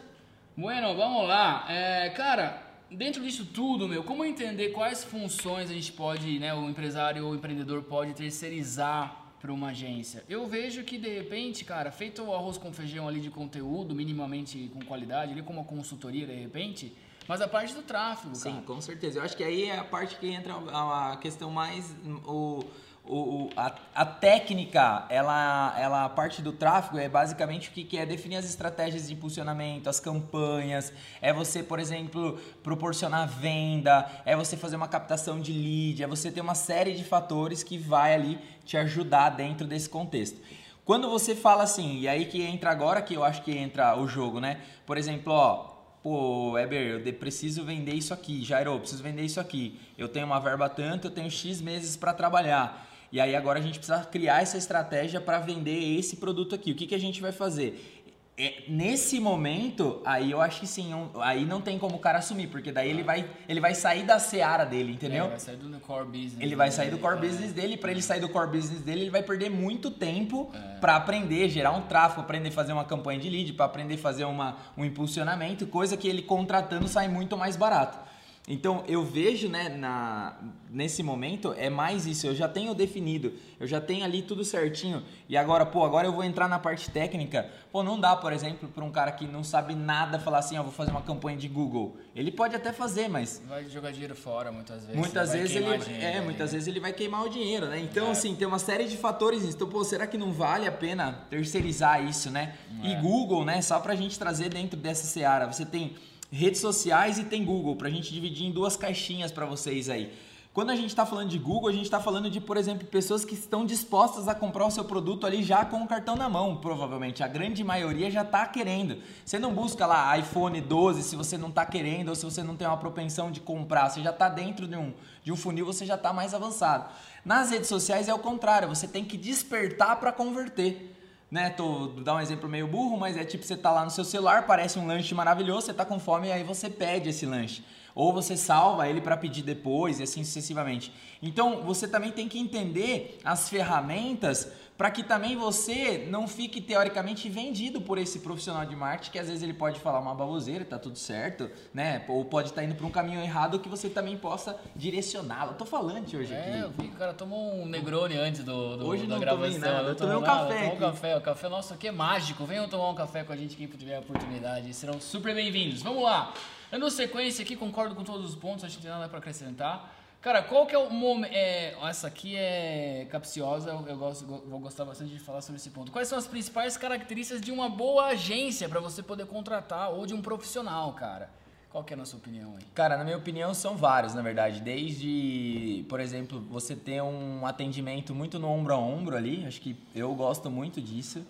Bueno, 0.58 0.98
vamos 0.98 1.30
lá. 1.30 1.66
É, 1.70 2.10
cara, 2.10 2.62
dentro 2.92 3.24
disso 3.24 3.46
tudo, 3.46 3.88
meu, 3.88 4.04
como 4.04 4.26
entender 4.26 4.70
quais 4.70 5.04
funções 5.04 5.70
a 5.70 5.74
gente 5.74 5.92
pode, 5.92 6.40
né, 6.40 6.54
o 6.54 6.70
empresário 6.70 7.26
ou 7.26 7.32
o 7.32 7.36
empreendedor 7.36 7.84
pode 7.84 8.14
terceirizar 8.14 9.34
para 9.40 9.52
uma 9.52 9.70
agência. 9.70 10.24
Eu 10.30 10.46
vejo 10.46 10.84
que 10.84 10.98
de 10.98 11.10
repente, 11.10 11.64
cara, 11.66 11.90
feito 11.92 12.22
o 12.22 12.34
arroz 12.34 12.58
com 12.58 12.72
feijão 12.72 13.08
ali 13.08 13.20
de 13.20 13.32
conteúdo, 13.32 13.96
minimamente 13.96 14.70
com 14.74 14.82
qualidade, 14.86 15.32
ali 15.32 15.42
como 15.42 15.60
uma 15.60 15.66
consultoria 15.66 16.28
de 16.28 16.36
repente, 16.36 16.94
mas 17.28 17.42
a 17.42 17.48
parte 17.48 17.74
do 17.74 17.82
tráfego, 17.82 18.36
Sim, 18.36 18.54
cara. 18.54 18.66
com 18.66 18.82
certeza. 18.82 19.20
Eu 19.20 19.24
acho 19.24 19.36
que 19.38 19.44
aí 19.44 19.66
é 19.66 19.78
a 19.78 19.84
parte 19.84 20.16
que 20.18 20.30
entra 20.30 20.54
a 20.54 21.18
questão 21.18 21.50
mais 21.52 21.96
o 22.26 22.64
o, 23.04 23.50
a, 23.58 23.74
a, 23.96 24.06
técnica, 24.06 25.06
ela, 25.10 25.76
ela, 25.78 26.06
a 26.06 26.10
parte 26.10 26.42
do 26.42 26.52
tráfego 26.52 27.00
é 27.00 27.10
basicamente 27.10 27.70
o 27.70 27.72
que, 27.72 27.84
que 27.84 27.98
é 27.98 28.06
definir 28.06 28.38
as 28.38 28.46
estratégias 28.46 29.08
de 29.08 29.14
impulsionamento, 29.14 29.90
as 29.90 30.00
campanhas, 30.00 30.94
é 31.22 31.34
você, 31.34 31.64
por 31.64 31.80
exemplo, 31.80 32.40
proporcionar 32.64 33.28
venda, 33.28 34.10
é 34.24 34.36
você 34.36 34.56
fazer 34.56 34.76
uma 34.76 34.88
captação 34.88 35.40
de 35.40 35.52
lead, 35.52 36.04
é 36.04 36.08
você 36.08 36.32
ter 36.32 36.42
uma 36.42 36.56
série 36.56 36.94
de 36.94 37.04
fatores 37.04 37.64
que 37.64 37.78
vai 37.78 38.14
ali 38.14 38.40
te 38.66 38.78
ajudar 38.78 39.30
dentro 39.30 39.66
desse 39.66 39.90
contexto. 39.90 40.40
Quando 40.86 41.10
você 41.10 41.36
fala 41.36 41.64
assim, 41.64 42.00
e 42.00 42.08
aí 42.08 42.26
que 42.26 42.42
entra 42.42 42.70
agora 42.70 43.02
que 43.02 43.14
eu 43.14 43.24
acho 43.24 43.42
que 43.44 43.52
entra 43.52 43.98
o 43.98 44.08
jogo, 44.08 44.40
né? 44.40 44.62
Por 44.86 44.98
exemplo, 44.98 45.34
ó, 45.34 45.71
pô, 46.04 46.52
Weber, 46.52 47.02
eu 47.06 47.14
preciso 47.14 47.64
vender 47.64 47.94
isso 47.94 48.14
aqui, 48.14 48.44
Jairo, 48.44 48.72
eu 48.72 48.80
preciso 48.80 49.04
vender 49.04 49.24
isso 49.24 49.40
aqui. 49.40 49.80
Eu 49.98 50.08
tenho 50.08 50.26
uma 50.26 50.40
verba 50.40 50.68
tanto, 50.68 51.08
eu 51.08 51.12
tenho 51.12 51.30
X 51.30 51.62
meses 51.62 51.96
para 51.96 52.14
trabalhar. 52.14 52.88
E 53.12 53.20
aí 53.20 53.36
agora 53.36 53.60
a 53.60 53.62
gente 53.62 53.78
precisa 53.78 54.04
criar 54.06 54.42
essa 54.42 54.58
estratégia 54.58 55.20
para 55.20 55.38
vender 55.40 55.98
esse 56.00 56.16
produto 56.16 56.56
aqui. 56.56 56.72
O 56.72 56.76
que, 56.76 56.88
que 56.88 56.96
a 56.96 57.00
gente 57.00 57.22
vai 57.22 57.34
fazer? 57.34 58.01
É, 58.38 58.64
nesse 58.68 59.20
momento, 59.20 60.02
aí 60.06 60.32
eu 60.32 60.42
acho 60.42 60.62
que 60.62 60.68
sim, 60.68 60.94
um, 60.94 61.10
aí 61.22 61.46
não 61.46 61.62
tem 61.62 61.78
como 61.78 61.98
o 61.98 62.00
cara 62.00 62.20
assumir, 62.20 62.48
porque 62.48 62.72
daí 62.72 62.90
ele 62.90 63.04
vai, 63.04 63.30
ele 63.48 63.60
vai 63.60 63.76
sair 63.76 64.04
da 64.04 64.20
seara 64.20 64.66
dele, 64.66 64.94
entendeu? 64.94 65.26
É, 65.26 65.30
vai 65.30 65.40
sair 65.40 65.58
do 65.58 65.80
core 65.80 66.06
business. 66.06 66.38
Ele 66.40 66.56
vai 66.56 66.72
sair 66.72 66.90
do 66.90 66.98
core 66.98 67.18
é. 67.18 67.20
business 67.20 67.54
dele, 67.54 67.78
para 67.78 67.92
ele 67.92 68.02
sair 68.02 68.22
do 68.22 68.30
core 68.30 68.50
business 68.50 68.82
dele, 68.82 69.02
ele 69.02 69.10
vai 69.10 69.22
perder 69.22 69.50
muito 69.50 69.92
tempo 69.92 70.50
é. 70.54 70.80
para 70.80 70.96
aprender, 70.96 71.50
gerar 71.50 71.72
um 71.72 71.82
tráfego, 71.82 72.22
aprender 72.22 72.50
a 72.50 72.52
fazer 72.54 72.74
uma 72.74 72.86
campanha 72.86 73.20
de 73.20 73.30
lead, 73.30 73.54
para 73.54 73.66
aprender 73.66 73.96
a 73.96 74.00
fazer 74.00 74.26
uma, 74.26 74.58
um 74.78 74.86
impulsionamento, 74.86 75.68
coisa 75.68 75.98
que 75.98 76.08
ele 76.08 76.22
contratando 76.22 76.88
sai 76.88 77.08
muito 77.10 77.38
mais 77.38 77.58
barato. 77.58 78.11
Então 78.48 78.84
eu 78.88 79.06
vejo, 79.06 79.48
né, 79.48 79.70
na, 79.70 80.36
nesse 80.70 81.04
momento 81.04 81.54
é 81.58 81.70
mais 81.70 82.08
isso. 82.08 82.26
Eu 82.26 82.34
já 82.34 82.48
tenho 82.48 82.74
definido, 82.74 83.34
eu 83.60 83.68
já 83.68 83.80
tenho 83.80 84.04
ali 84.04 84.24
tudo 84.24 84.44
certinho. 84.44 85.04
E 85.30 85.38
agora, 85.38 85.66
pô, 85.66 85.86
agora 85.86 86.08
eu 86.08 86.12
vou 86.12 86.24
entrar 86.24 86.48
na 86.48 86.58
parte 86.58 86.90
técnica. 86.90 87.50
Pô, 87.72 87.84
não 87.84 88.00
dá, 88.00 88.16
por 88.16 88.34
exemplo, 88.34 88.68
para 88.68 88.84
um 88.84 88.92
cara 88.92 89.12
que 89.12 89.28
não 89.28 89.44
sabe 89.44 89.76
nada 89.76 90.18
falar 90.18 90.40
assim, 90.40 90.58
ó, 90.58 90.64
vou 90.64 90.72
fazer 90.72 90.90
uma 90.90 91.04
campanha 91.04 91.38
de 91.38 91.48
Google. 91.48 91.96
Ele 92.16 92.32
pode 92.32 92.56
até 92.56 92.74
fazer, 92.74 93.08
mas 93.08 93.42
vai 93.48 93.70
jogar 93.70 93.92
dinheiro 93.92 94.16
fora 94.16 94.52
muitas 94.52 94.82
vezes. 94.86 94.96
Muitas 94.96 95.34
vezes 95.34 95.56
ele, 95.56 95.66
é, 96.04 96.20
muitas 96.20 96.52
né? 96.52 96.58
vezes 96.58 96.68
ele 96.68 96.80
vai 96.80 96.94
queimar 96.94 97.24
o 97.24 97.30
dinheiro, 97.30 97.68
né? 97.68 97.80
Então 97.80 98.08
é. 98.08 98.12
assim 98.12 98.36
tem 98.36 98.48
uma 98.48 98.60
série 98.60 98.88
de 98.88 98.98
fatores. 98.98 99.44
Então, 99.46 99.70
pô, 99.70 99.84
será 99.84 100.08
que 100.08 100.18
não 100.18 100.34
vale 100.34 100.68
a 100.68 100.72
pena 100.72 101.26
terceirizar 101.30 102.04
isso, 102.04 102.32
né? 102.32 102.56
É. 102.84 102.92
E 102.92 102.96
Google, 102.96 103.46
né? 103.46 103.62
Só 103.62 103.80
para 103.80 103.94
a 103.94 103.96
gente 103.96 104.18
trazer 104.18 104.50
dentro 104.50 104.78
dessa 104.78 105.06
seara, 105.06 105.46
você 105.46 105.64
tem 105.64 105.96
redes 106.32 106.62
sociais 106.62 107.20
e 107.20 107.26
tem 107.26 107.44
Google, 107.44 107.76
para 107.76 107.88
a 107.88 107.92
gente 107.92 108.14
dividir 108.14 108.48
em 108.48 108.52
duas 108.52 108.78
caixinhas 108.78 109.32
para 109.32 109.46
vocês 109.46 109.90
aí. 109.90 110.12
Quando 110.54 110.70
a 110.70 110.76
gente 110.76 110.88
está 110.88 111.06
falando 111.06 111.30
de 111.30 111.40
Google, 111.40 111.70
a 111.70 111.72
gente 111.72 111.86
está 111.86 112.02
falando 112.02 112.30
de, 112.30 112.42
por 112.42 112.58
exemplo, 112.58 112.86
pessoas 112.86 113.24
que 113.24 113.34
estão 113.34 113.66
dispostas 113.66 114.28
a 114.28 114.36
comprar 114.36 114.66
o 114.66 114.72
seu 114.72 114.84
produto 114.84 115.26
ali 115.26 115.42
já 115.44 115.64
com 115.64 115.82
o 115.82 115.88
cartão 115.88 116.18
na 116.18 116.28
mão, 116.28 116.58
provavelmente. 116.58 117.24
A 117.24 117.28
grande 117.28 117.64
maioria 117.64 118.12
já 118.12 118.22
está 118.22 118.46
querendo. 118.46 118.98
Você 119.26 119.40
não 119.40 119.54
busca 119.54 119.86
lá 119.86 120.18
iPhone 120.18 120.60
12 120.60 121.04
se 121.04 121.16
você 121.16 121.38
não 121.38 121.48
está 121.48 121.66
querendo 121.66 122.10
ou 122.10 122.16
se 122.16 122.26
você 122.26 122.44
não 122.44 122.58
tem 122.58 122.68
uma 122.68 122.76
propensão 122.76 123.32
de 123.32 123.40
comprar. 123.40 123.90
Você 123.90 124.02
já 124.02 124.10
está 124.10 124.28
dentro 124.28 124.68
de 124.68 124.76
um, 124.76 124.94
de 125.24 125.32
um 125.32 125.38
funil, 125.38 125.66
você 125.66 125.86
já 125.86 125.96
está 125.96 126.12
mais 126.12 126.34
avançado. 126.34 126.92
Nas 127.24 127.50
redes 127.50 127.70
sociais 127.70 128.10
é 128.10 128.14
o 128.14 128.20
contrário, 128.20 128.68
você 128.68 128.90
tem 128.90 129.06
que 129.06 129.16
despertar 129.16 130.02
para 130.02 130.12
converter 130.12 131.01
né? 131.32 131.50
Tô 131.50 131.88
dar 131.88 132.16
um 132.16 132.20
exemplo 132.20 132.50
meio 132.50 132.68
burro, 132.68 132.98
mas 132.98 133.16
é 133.16 133.24
tipo 133.24 133.46
você 133.46 133.56
tá 133.56 133.72
lá 133.72 133.86
no 133.86 133.90
seu 133.90 134.04
celular, 134.04 134.46
parece 134.46 134.78
um 134.78 134.86
lanche 134.86 135.16
maravilhoso, 135.16 135.68
você 135.68 135.74
tá 135.74 135.86
com 135.86 135.98
fome 135.98 136.28
e 136.28 136.32
aí 136.32 136.44
você 136.44 136.70
pede 136.70 137.10
esse 137.10 137.26
lanche. 137.26 137.64
Ou 137.94 138.14
você 138.14 138.38
salva 138.38 138.88
ele 138.88 139.02
para 139.02 139.18
pedir 139.18 139.42
depois 139.42 140.00
e 140.00 140.04
assim 140.04 140.24
sucessivamente. 140.24 140.94
Então, 141.22 141.64
você 141.64 141.88
também 141.88 142.12
tem 142.12 142.28
que 142.28 142.40
entender 142.40 143.20
as 143.24 143.50
ferramentas 143.50 144.52
para 144.78 144.90
que 144.90 145.04
também 145.04 145.36
você 145.36 146.08
não 146.10 146.28
fique 146.28 146.60
teoricamente 146.60 147.30
vendido 147.30 147.82
por 147.82 148.00
esse 148.00 148.20
profissional 148.20 148.66
de 148.66 148.76
marketing 148.76 149.12
que 149.12 149.20
às 149.20 149.28
vezes 149.28 149.44
ele 149.44 149.54
pode 149.54 149.80
falar 149.80 150.00
uma 150.00 150.16
baboseira, 150.16 150.66
tá 150.66 150.80
tudo 150.80 150.98
certo, 150.98 151.52
né? 151.72 152.04
Ou 152.08 152.26
pode 152.26 152.50
estar 152.50 152.62
tá 152.62 152.66
indo 152.66 152.74
para 152.74 152.88
um 152.88 152.90
caminho 152.90 153.22
errado 153.22 153.60
que 153.60 153.70
você 153.70 153.90
também 153.90 154.18
possa 154.18 154.60
direcioná-lo. 154.76 155.54
Tô 155.54 155.66
falante 155.66 156.18
hoje 156.18 156.34
é, 156.34 156.40
aqui. 156.40 156.50
É, 156.50 156.64
eu 156.64 156.72
vi 156.72 156.92
cara 157.02 157.14
tomou 157.16 157.56
um 157.56 157.66
Negroni 157.66 158.16
antes 158.16 158.44
do, 158.44 158.78
do 158.78 158.86
hoje 158.86 159.08
da 159.08 159.16
não 159.16 159.20
gravação. 159.20 159.54
Tomei 159.54 159.72
nada, 159.72 159.90
eu 159.90 159.96
tomei 159.96 160.16
um 160.16 160.22
café. 160.22 160.60
Tomou 160.60 160.76
um 160.76 160.80
café, 160.80 161.18
o 161.18 161.22
café 161.22 161.50
nosso 161.50 161.74
aqui 161.74 161.88
é 161.88 161.92
mágico. 161.92 162.46
Venham 162.46 162.70
tomar 162.70 162.90
um 162.90 162.96
café 162.96 163.24
com 163.24 163.34
a 163.34 163.36
gente 163.36 163.56
quem 163.56 163.66
tiver 163.66 163.96
a 163.96 164.00
oportunidade. 164.02 164.72
Serão 164.76 165.02
super 165.02 165.34
bem-vindos. 165.34 165.82
Vamos 165.82 166.04
lá. 166.04 166.32
Dando 166.72 166.90
sequência 166.90 167.44
aqui, 167.44 167.58
concordo 167.58 167.94
com 167.94 168.04
todos 168.04 168.30
os 168.30 168.36
pontos, 168.36 168.64
acho 168.64 168.78
que 168.78 168.84
não 168.84 168.92
tem 168.92 169.00
nada 169.00 169.10
para 169.10 169.20
acrescentar. 169.20 169.94
Cara, 170.22 170.42
qual 170.42 170.66
que 170.66 170.74
é 170.74 170.78
o 170.78 170.90
momento. 170.90 171.34
É, 171.34 171.76
essa 171.84 172.08
aqui 172.08 172.36
é 172.38 173.08
capciosa, 173.10 173.72
eu 173.72 173.98
gosto, 173.98 174.26
vou 174.26 174.60
gostar 174.60 174.86
bastante 174.86 175.12
de 175.12 175.20
falar 175.20 175.42
sobre 175.42 175.60
esse 175.60 175.70
ponto. 175.72 175.92
Quais 175.92 176.08
são 176.08 176.18
as 176.18 176.28
principais 176.28 176.78
características 176.78 177.42
de 177.42 177.52
uma 177.52 177.68
boa 177.68 178.06
agência 178.06 178.70
para 178.70 178.80
você 178.80 179.04
poder 179.04 179.26
contratar 179.26 179.92
ou 179.92 180.06
de 180.06 180.14
um 180.14 180.22
profissional, 180.22 180.94
cara? 180.94 181.30
Qual 181.72 181.84
que 181.84 181.94
é 181.94 181.96
a 181.96 181.98
nossa 181.98 182.16
opinião 182.16 182.56
aí? 182.56 182.66
Cara, 182.76 182.98
na 182.98 183.04
minha 183.04 183.18
opinião 183.18 183.54
são 183.54 183.76
vários, 183.76 184.14
na 184.14 184.22
verdade. 184.22 184.62
Desde, 184.62 185.86
por 185.90 186.00
exemplo, 186.00 186.40
você 186.40 186.76
ter 186.76 187.02
um 187.02 187.46
atendimento 187.46 188.14
muito 188.14 188.38
no 188.38 188.48
ombro 188.48 188.74
a 188.74 188.78
ombro 188.78 189.18
ali, 189.18 189.46
acho 189.46 189.60
que 189.60 189.76
eu 189.96 190.14
gosto 190.14 190.52
muito 190.52 190.80
disso. 190.80 191.26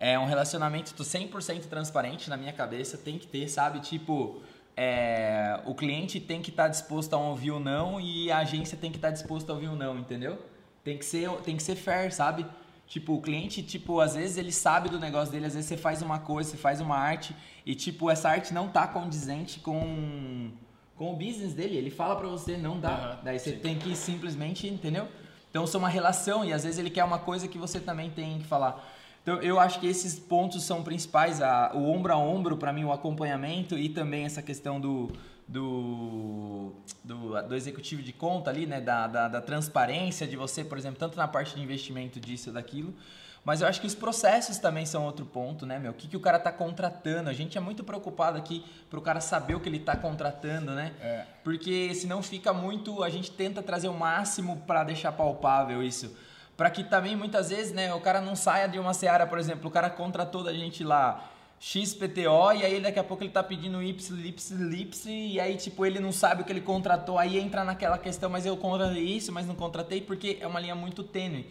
É 0.00 0.18
um 0.18 0.26
relacionamento 0.26 0.94
100% 0.94 1.66
transparente 1.66 2.30
na 2.30 2.36
minha 2.36 2.52
cabeça, 2.52 2.96
tem 2.96 3.18
que 3.18 3.26
ter, 3.26 3.48
sabe? 3.48 3.80
Tipo, 3.80 4.42
é, 4.76 5.60
o 5.64 5.74
cliente 5.74 6.18
tem 6.18 6.42
que 6.42 6.50
estar 6.50 6.64
tá 6.64 6.68
disposto 6.68 7.14
a 7.14 7.18
ouvir 7.18 7.52
o 7.52 7.60
não 7.60 8.00
e 8.00 8.30
a 8.30 8.38
agência 8.38 8.76
tem 8.76 8.90
que 8.90 8.98
estar 8.98 9.08
tá 9.08 9.12
disposta 9.14 9.52
a 9.52 9.54
ouvir 9.54 9.68
o 9.68 9.76
não, 9.76 9.98
entendeu? 9.98 10.38
Tem 10.82 10.98
que 10.98 11.04
ser, 11.04 11.30
tem 11.42 11.56
que 11.56 11.62
ser 11.62 11.76
fair, 11.76 12.12
sabe? 12.12 12.44
Tipo, 12.86 13.14
o 13.14 13.20
cliente, 13.20 13.62
tipo, 13.62 14.00
às 14.00 14.14
vezes 14.14 14.36
ele 14.36 14.52
sabe 14.52 14.88
do 14.88 14.98
negócio 14.98 15.32
dele, 15.32 15.46
às 15.46 15.54
vezes 15.54 15.68
você 15.68 15.76
faz 15.76 16.02
uma 16.02 16.18
coisa, 16.18 16.50
você 16.50 16.56
faz 16.56 16.80
uma 16.80 16.96
arte 16.96 17.34
e, 17.64 17.74
tipo, 17.74 18.10
essa 18.10 18.28
arte 18.28 18.52
não 18.52 18.68
tá 18.68 18.86
condizente 18.86 19.58
com, 19.60 20.50
com 20.96 21.12
o 21.12 21.16
business 21.16 21.54
dele. 21.54 21.76
Ele 21.76 21.90
fala 21.90 22.14
pra 22.16 22.28
você, 22.28 22.56
não 22.56 22.78
dá. 22.78 23.16
Uhum, 23.16 23.24
Daí 23.24 23.38
você 23.38 23.52
sim. 23.52 23.58
tem 23.58 23.78
que 23.78 23.96
simplesmente, 23.96 24.68
entendeu? 24.68 25.08
Então, 25.48 25.66
são 25.66 25.78
uma 25.78 25.88
relação 25.88 26.44
e 26.44 26.52
às 26.52 26.64
vezes 26.64 26.78
ele 26.78 26.90
quer 26.90 27.04
uma 27.04 27.18
coisa 27.18 27.48
que 27.48 27.56
você 27.56 27.80
também 27.80 28.10
tem 28.10 28.38
que 28.38 28.44
falar. 28.44 28.84
Então, 29.24 29.40
eu 29.40 29.58
acho 29.58 29.80
que 29.80 29.86
esses 29.86 30.18
pontos 30.18 30.64
são 30.64 30.82
principais, 30.82 31.40
a, 31.40 31.72
o 31.74 31.90
ombro 31.90 32.12
a 32.12 32.18
ombro, 32.18 32.58
para 32.58 32.74
mim, 32.74 32.84
o 32.84 32.92
acompanhamento 32.92 33.76
e 33.78 33.88
também 33.88 34.26
essa 34.26 34.42
questão 34.42 34.78
do, 34.78 35.10
do, 35.48 36.74
do, 37.02 37.42
do 37.42 37.54
executivo 37.54 38.02
de 38.02 38.12
conta 38.12 38.50
ali, 38.50 38.66
né, 38.66 38.82
da, 38.82 39.06
da, 39.06 39.28
da, 39.28 39.40
transparência 39.40 40.26
de 40.26 40.36
você, 40.36 40.62
por 40.62 40.76
exemplo, 40.76 40.98
tanto 40.98 41.16
na 41.16 41.26
parte 41.26 41.54
de 41.54 41.62
investimento 41.62 42.20
disso 42.20 42.50
ou 42.50 42.54
daquilo, 42.54 42.94
mas 43.42 43.62
eu 43.62 43.66
acho 43.66 43.80
que 43.80 43.86
os 43.86 43.94
processos 43.94 44.58
também 44.58 44.84
são 44.84 45.06
outro 45.06 45.24
ponto, 45.24 45.64
né, 45.64 45.78
meu? 45.78 45.92
O 45.92 45.94
que, 45.94 46.06
que 46.06 46.16
o 46.18 46.20
cara 46.20 46.36
está 46.36 46.52
contratando? 46.52 47.30
A 47.30 47.32
gente 47.32 47.56
é 47.56 47.60
muito 47.62 47.82
preocupado 47.82 48.36
aqui 48.36 48.62
para 48.90 48.98
o 48.98 49.02
cara 49.02 49.22
saber 49.22 49.54
o 49.54 49.60
que 49.60 49.70
ele 49.70 49.78
está 49.78 49.96
contratando, 49.96 50.72
né? 50.72 50.92
É. 51.00 51.24
Porque 51.42 51.94
senão 51.94 52.22
fica 52.22 52.54
muito. 52.54 53.02
A 53.02 53.10
gente 53.10 53.30
tenta 53.30 53.62
trazer 53.62 53.88
o 53.88 53.94
máximo 53.94 54.62
para 54.66 54.82
deixar 54.82 55.12
palpável 55.12 55.82
isso. 55.82 56.16
Para 56.56 56.70
que 56.70 56.84
também 56.84 57.16
muitas 57.16 57.50
vezes, 57.50 57.72
né, 57.72 57.92
o 57.94 58.00
cara 58.00 58.20
não 58.20 58.36
saia 58.36 58.68
de 58.68 58.78
uma 58.78 58.94
seara, 58.94 59.26
por 59.26 59.38
exemplo, 59.38 59.68
o 59.68 59.70
cara 59.70 59.90
contratou 59.90 60.42
da 60.42 60.52
gente 60.52 60.84
lá 60.84 61.30
XPTO 61.58 62.52
e 62.56 62.64
aí 62.64 62.80
daqui 62.80 62.98
a 62.98 63.04
pouco 63.04 63.22
ele 63.22 63.30
tá 63.30 63.42
pedindo 63.42 63.82
Y, 63.82 64.26
Y, 64.26 64.72
Y 64.72 65.32
e 65.32 65.40
aí 65.40 65.56
tipo 65.56 65.86
ele 65.86 65.98
não 65.98 66.12
sabe 66.12 66.42
o 66.42 66.44
que 66.44 66.52
ele 66.52 66.60
contratou, 66.60 67.18
aí 67.18 67.38
entra 67.38 67.64
naquela 67.64 67.96
questão, 67.96 68.28
mas 68.28 68.44
eu 68.44 68.56
contratei 68.56 69.02
isso, 69.02 69.32
mas 69.32 69.46
não 69.46 69.54
contratei 69.54 70.00
porque 70.00 70.38
é 70.40 70.46
uma 70.46 70.60
linha 70.60 70.74
muito 70.74 71.02
tênue. 71.02 71.46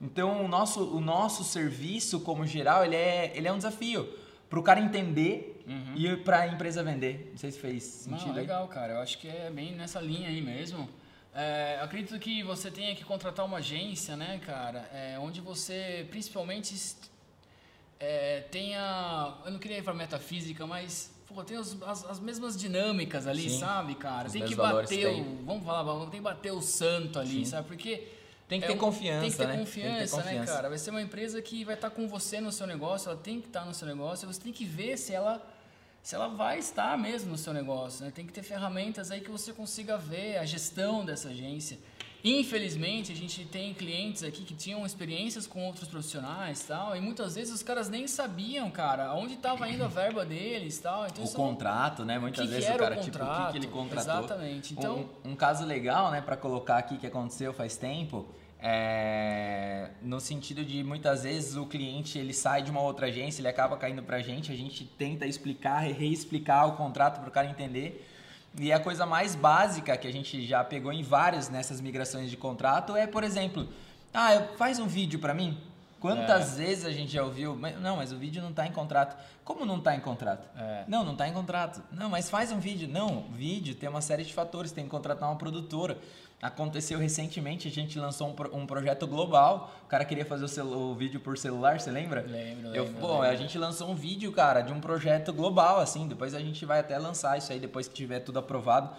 Então 0.00 0.44
o 0.44 0.48
nosso, 0.48 0.82
o 0.84 1.00
nosso 1.00 1.44
serviço 1.44 2.20
como 2.20 2.44
geral, 2.44 2.84
ele 2.84 2.96
é, 2.96 3.32
ele 3.36 3.46
é 3.46 3.52
um 3.52 3.56
desafio 3.56 4.08
para 4.50 4.58
o 4.58 4.62
cara 4.62 4.80
entender 4.80 5.62
uhum. 5.66 5.94
e 5.96 6.16
para 6.16 6.40
a 6.40 6.48
empresa 6.48 6.82
vender. 6.82 7.28
Não 7.30 7.38
sei 7.38 7.52
se 7.52 7.58
fez 7.58 7.84
sentido. 7.84 8.28
Não, 8.28 8.34
legal, 8.34 8.66
cara. 8.68 8.94
Eu 8.94 9.00
acho 9.00 9.16
que 9.18 9.28
é 9.28 9.48
bem 9.48 9.74
nessa 9.74 10.00
linha 10.00 10.28
aí 10.28 10.42
mesmo. 10.42 10.88
É, 11.34 11.78
acredito 11.80 12.18
que 12.18 12.42
você 12.42 12.70
tenha 12.70 12.94
que 12.94 13.04
contratar 13.04 13.46
uma 13.46 13.58
agência, 13.58 14.14
né, 14.16 14.38
cara, 14.44 14.88
é, 14.92 15.18
onde 15.18 15.40
você 15.40 16.06
principalmente 16.10 16.74
é, 17.98 18.40
tenha. 18.50 19.34
Eu 19.44 19.52
não 19.52 19.58
queria 19.58 19.78
ir 19.78 19.82
para 19.82 19.94
metafísica, 19.94 20.66
mas 20.66 21.10
pô, 21.26 21.42
tem 21.42 21.56
os, 21.56 21.80
as, 21.82 22.04
as, 22.04 22.20
mesmas 22.20 22.58
dinâmicas 22.58 23.26
ali, 23.26 23.48
Sim, 23.48 23.60
sabe, 23.60 23.94
cara? 23.94 24.28
Tem 24.28 24.44
que 24.44 24.54
bater 24.54 25.06
o. 25.06 25.44
Vamos 25.44 25.64
falar, 25.64 26.00
tem 26.00 26.10
que 26.10 26.20
bater 26.20 26.52
o 26.52 26.60
santo 26.60 27.18
ali, 27.18 27.44
Sim. 27.44 27.44
sabe? 27.46 27.68
Porque. 27.68 28.08
Tem 28.48 28.60
que 28.60 28.66
ter 28.66 28.74
é 28.74 28.76
confiança, 28.76 29.20
tem 29.20 29.30
que 29.30 29.36
ter 29.38 29.46
né? 29.46 29.56
confiança, 29.56 29.88
tem 29.88 30.04
que 30.04 30.10
ter 30.10 30.16
confiança, 30.16 30.40
né, 30.40 30.46
cara? 30.46 30.68
Vai 30.68 30.76
ser 30.76 30.90
uma 30.90 31.00
empresa 31.00 31.40
que 31.40 31.64
vai 31.64 31.74
estar 31.74 31.88
com 31.88 32.06
você 32.06 32.38
no 32.38 32.52
seu 32.52 32.66
negócio, 32.66 33.08
ela 33.08 33.18
tem 33.18 33.40
que 33.40 33.46
estar 33.46 33.64
no 33.64 33.72
seu 33.72 33.88
negócio, 33.88 34.30
você 34.30 34.40
tem 34.40 34.52
que 34.52 34.66
ver 34.66 34.98
se 34.98 35.14
ela 35.14 35.40
se 36.02 36.14
ela 36.14 36.28
vai 36.28 36.58
estar 36.58 36.98
mesmo 36.98 37.30
no 37.30 37.38
seu 37.38 37.52
negócio. 37.52 38.04
Né? 38.04 38.10
Tem 38.10 38.26
que 38.26 38.32
ter 38.32 38.42
ferramentas 38.42 39.10
aí 39.10 39.20
que 39.20 39.30
você 39.30 39.52
consiga 39.52 39.96
ver 39.96 40.38
a 40.38 40.44
gestão 40.44 41.04
dessa 41.04 41.28
agência. 41.28 41.78
Infelizmente, 42.24 43.10
a 43.10 43.16
gente 43.16 43.44
tem 43.44 43.74
clientes 43.74 44.22
aqui 44.22 44.44
que 44.44 44.54
tinham 44.54 44.86
experiências 44.86 45.44
com 45.44 45.66
outros 45.66 45.88
profissionais 45.88 46.62
tal, 46.62 46.94
e 46.96 47.00
muitas 47.00 47.34
vezes 47.34 47.52
os 47.52 47.64
caras 47.64 47.88
nem 47.88 48.06
sabiam, 48.06 48.70
cara, 48.70 49.12
onde 49.12 49.34
estava 49.34 49.68
indo 49.68 49.82
a 49.84 49.88
verba 49.88 50.24
deles 50.24 50.78
tal. 50.78 51.04
Então, 51.06 51.24
o 51.24 51.32
contrato, 51.32 52.04
né? 52.04 52.20
Muitas 52.20 52.46
que 52.46 52.52
vezes 52.52 52.68
que 52.68 52.76
o 52.76 52.78
cara, 52.78 52.96
o 52.96 53.02
tipo, 53.02 53.18
o 53.18 53.46
que, 53.46 53.52
que 53.52 53.58
ele 53.58 53.66
contratou. 53.66 54.24
Exatamente. 54.24 54.72
Então, 54.72 55.08
um, 55.24 55.32
um 55.32 55.36
caso 55.36 55.64
legal, 55.64 56.12
né, 56.12 56.20
para 56.20 56.36
colocar 56.36 56.78
aqui 56.78 56.96
que 56.96 57.08
aconteceu 57.08 57.52
faz 57.52 57.76
tempo, 57.76 58.24
é, 58.64 59.90
no 60.00 60.20
sentido 60.20 60.64
de 60.64 60.84
muitas 60.84 61.24
vezes 61.24 61.56
o 61.56 61.66
cliente 61.66 62.16
ele 62.16 62.32
sai 62.32 62.62
de 62.62 62.70
uma 62.70 62.80
outra 62.80 63.06
agência, 63.06 63.40
ele 63.40 63.48
acaba 63.48 63.76
caindo 63.76 64.04
para 64.04 64.18
a 64.18 64.22
gente, 64.22 64.52
a 64.52 64.56
gente 64.56 64.84
tenta 64.84 65.26
explicar, 65.26 65.80
reexplicar 65.80 66.68
o 66.68 66.76
contrato 66.76 67.18
para 67.18 67.28
o 67.28 67.32
cara 67.32 67.48
entender. 67.48 68.08
E 68.56 68.72
a 68.72 68.78
coisa 68.78 69.04
mais 69.04 69.34
básica 69.34 69.96
que 69.96 70.06
a 70.06 70.12
gente 70.12 70.46
já 70.46 70.62
pegou 70.62 70.92
em 70.92 71.02
várias 71.02 71.48
nessas 71.48 71.80
migrações 71.80 72.30
de 72.30 72.36
contrato 72.36 72.94
é, 72.94 73.04
por 73.04 73.24
exemplo, 73.24 73.68
ah, 74.14 74.46
faz 74.56 74.78
um 74.78 74.86
vídeo 74.86 75.18
para 75.18 75.34
mim. 75.34 75.58
Quantas 76.02 76.58
é. 76.58 76.64
vezes 76.64 76.84
a 76.84 76.90
gente 76.90 77.12
já 77.12 77.22
ouviu, 77.22 77.56
não, 77.80 77.98
mas 77.98 78.10
o 78.10 78.18
vídeo 78.18 78.42
não 78.42 78.50
está 78.50 78.66
em 78.66 78.72
contrato. 78.72 79.16
Como 79.44 79.64
não 79.64 79.78
está 79.78 79.94
em 79.94 80.00
contrato? 80.00 80.48
É. 80.58 80.82
Não, 80.88 81.04
não 81.04 81.12
está 81.12 81.28
em 81.28 81.32
contrato. 81.32 81.80
Não, 81.92 82.10
mas 82.10 82.28
faz 82.28 82.50
um 82.50 82.58
vídeo. 82.58 82.88
Não, 82.88 83.22
vídeo 83.30 83.76
tem 83.76 83.88
uma 83.88 84.00
série 84.00 84.24
de 84.24 84.34
fatores, 84.34 84.72
tem 84.72 84.82
que 84.82 84.90
contratar 84.90 85.28
uma 85.28 85.38
produtora. 85.38 85.96
Aconteceu 86.42 86.98
recentemente, 86.98 87.68
a 87.68 87.70
gente 87.70 88.00
lançou 88.00 88.26
um, 88.26 88.56
um 88.58 88.66
projeto 88.66 89.06
global. 89.06 89.72
O 89.84 89.86
cara 89.86 90.04
queria 90.04 90.24
fazer 90.24 90.60
o, 90.60 90.90
o, 90.90 90.94
vídeo 90.96 91.20
por 91.20 91.38
celular, 91.38 91.78
você 91.78 91.88
lembra? 91.88 92.22
Lembro, 92.22 92.74
Eu, 92.74 92.82
lembro, 92.86 93.00
pô, 93.00 93.12
lembro. 93.12 93.28
a 93.28 93.36
gente 93.36 93.56
lançou 93.56 93.88
um 93.88 93.94
vídeo, 93.94 94.32
cara, 94.32 94.60
de 94.60 94.72
um 94.72 94.80
projeto 94.80 95.32
global, 95.32 95.78
assim. 95.78 96.08
Depois 96.08 96.34
a 96.34 96.40
gente 96.40 96.66
vai 96.66 96.80
até 96.80 96.98
lançar 96.98 97.38
isso 97.38 97.52
aí, 97.52 97.60
depois 97.60 97.86
que 97.86 97.94
tiver 97.94 98.18
tudo 98.18 98.40
aprovado. 98.40 98.90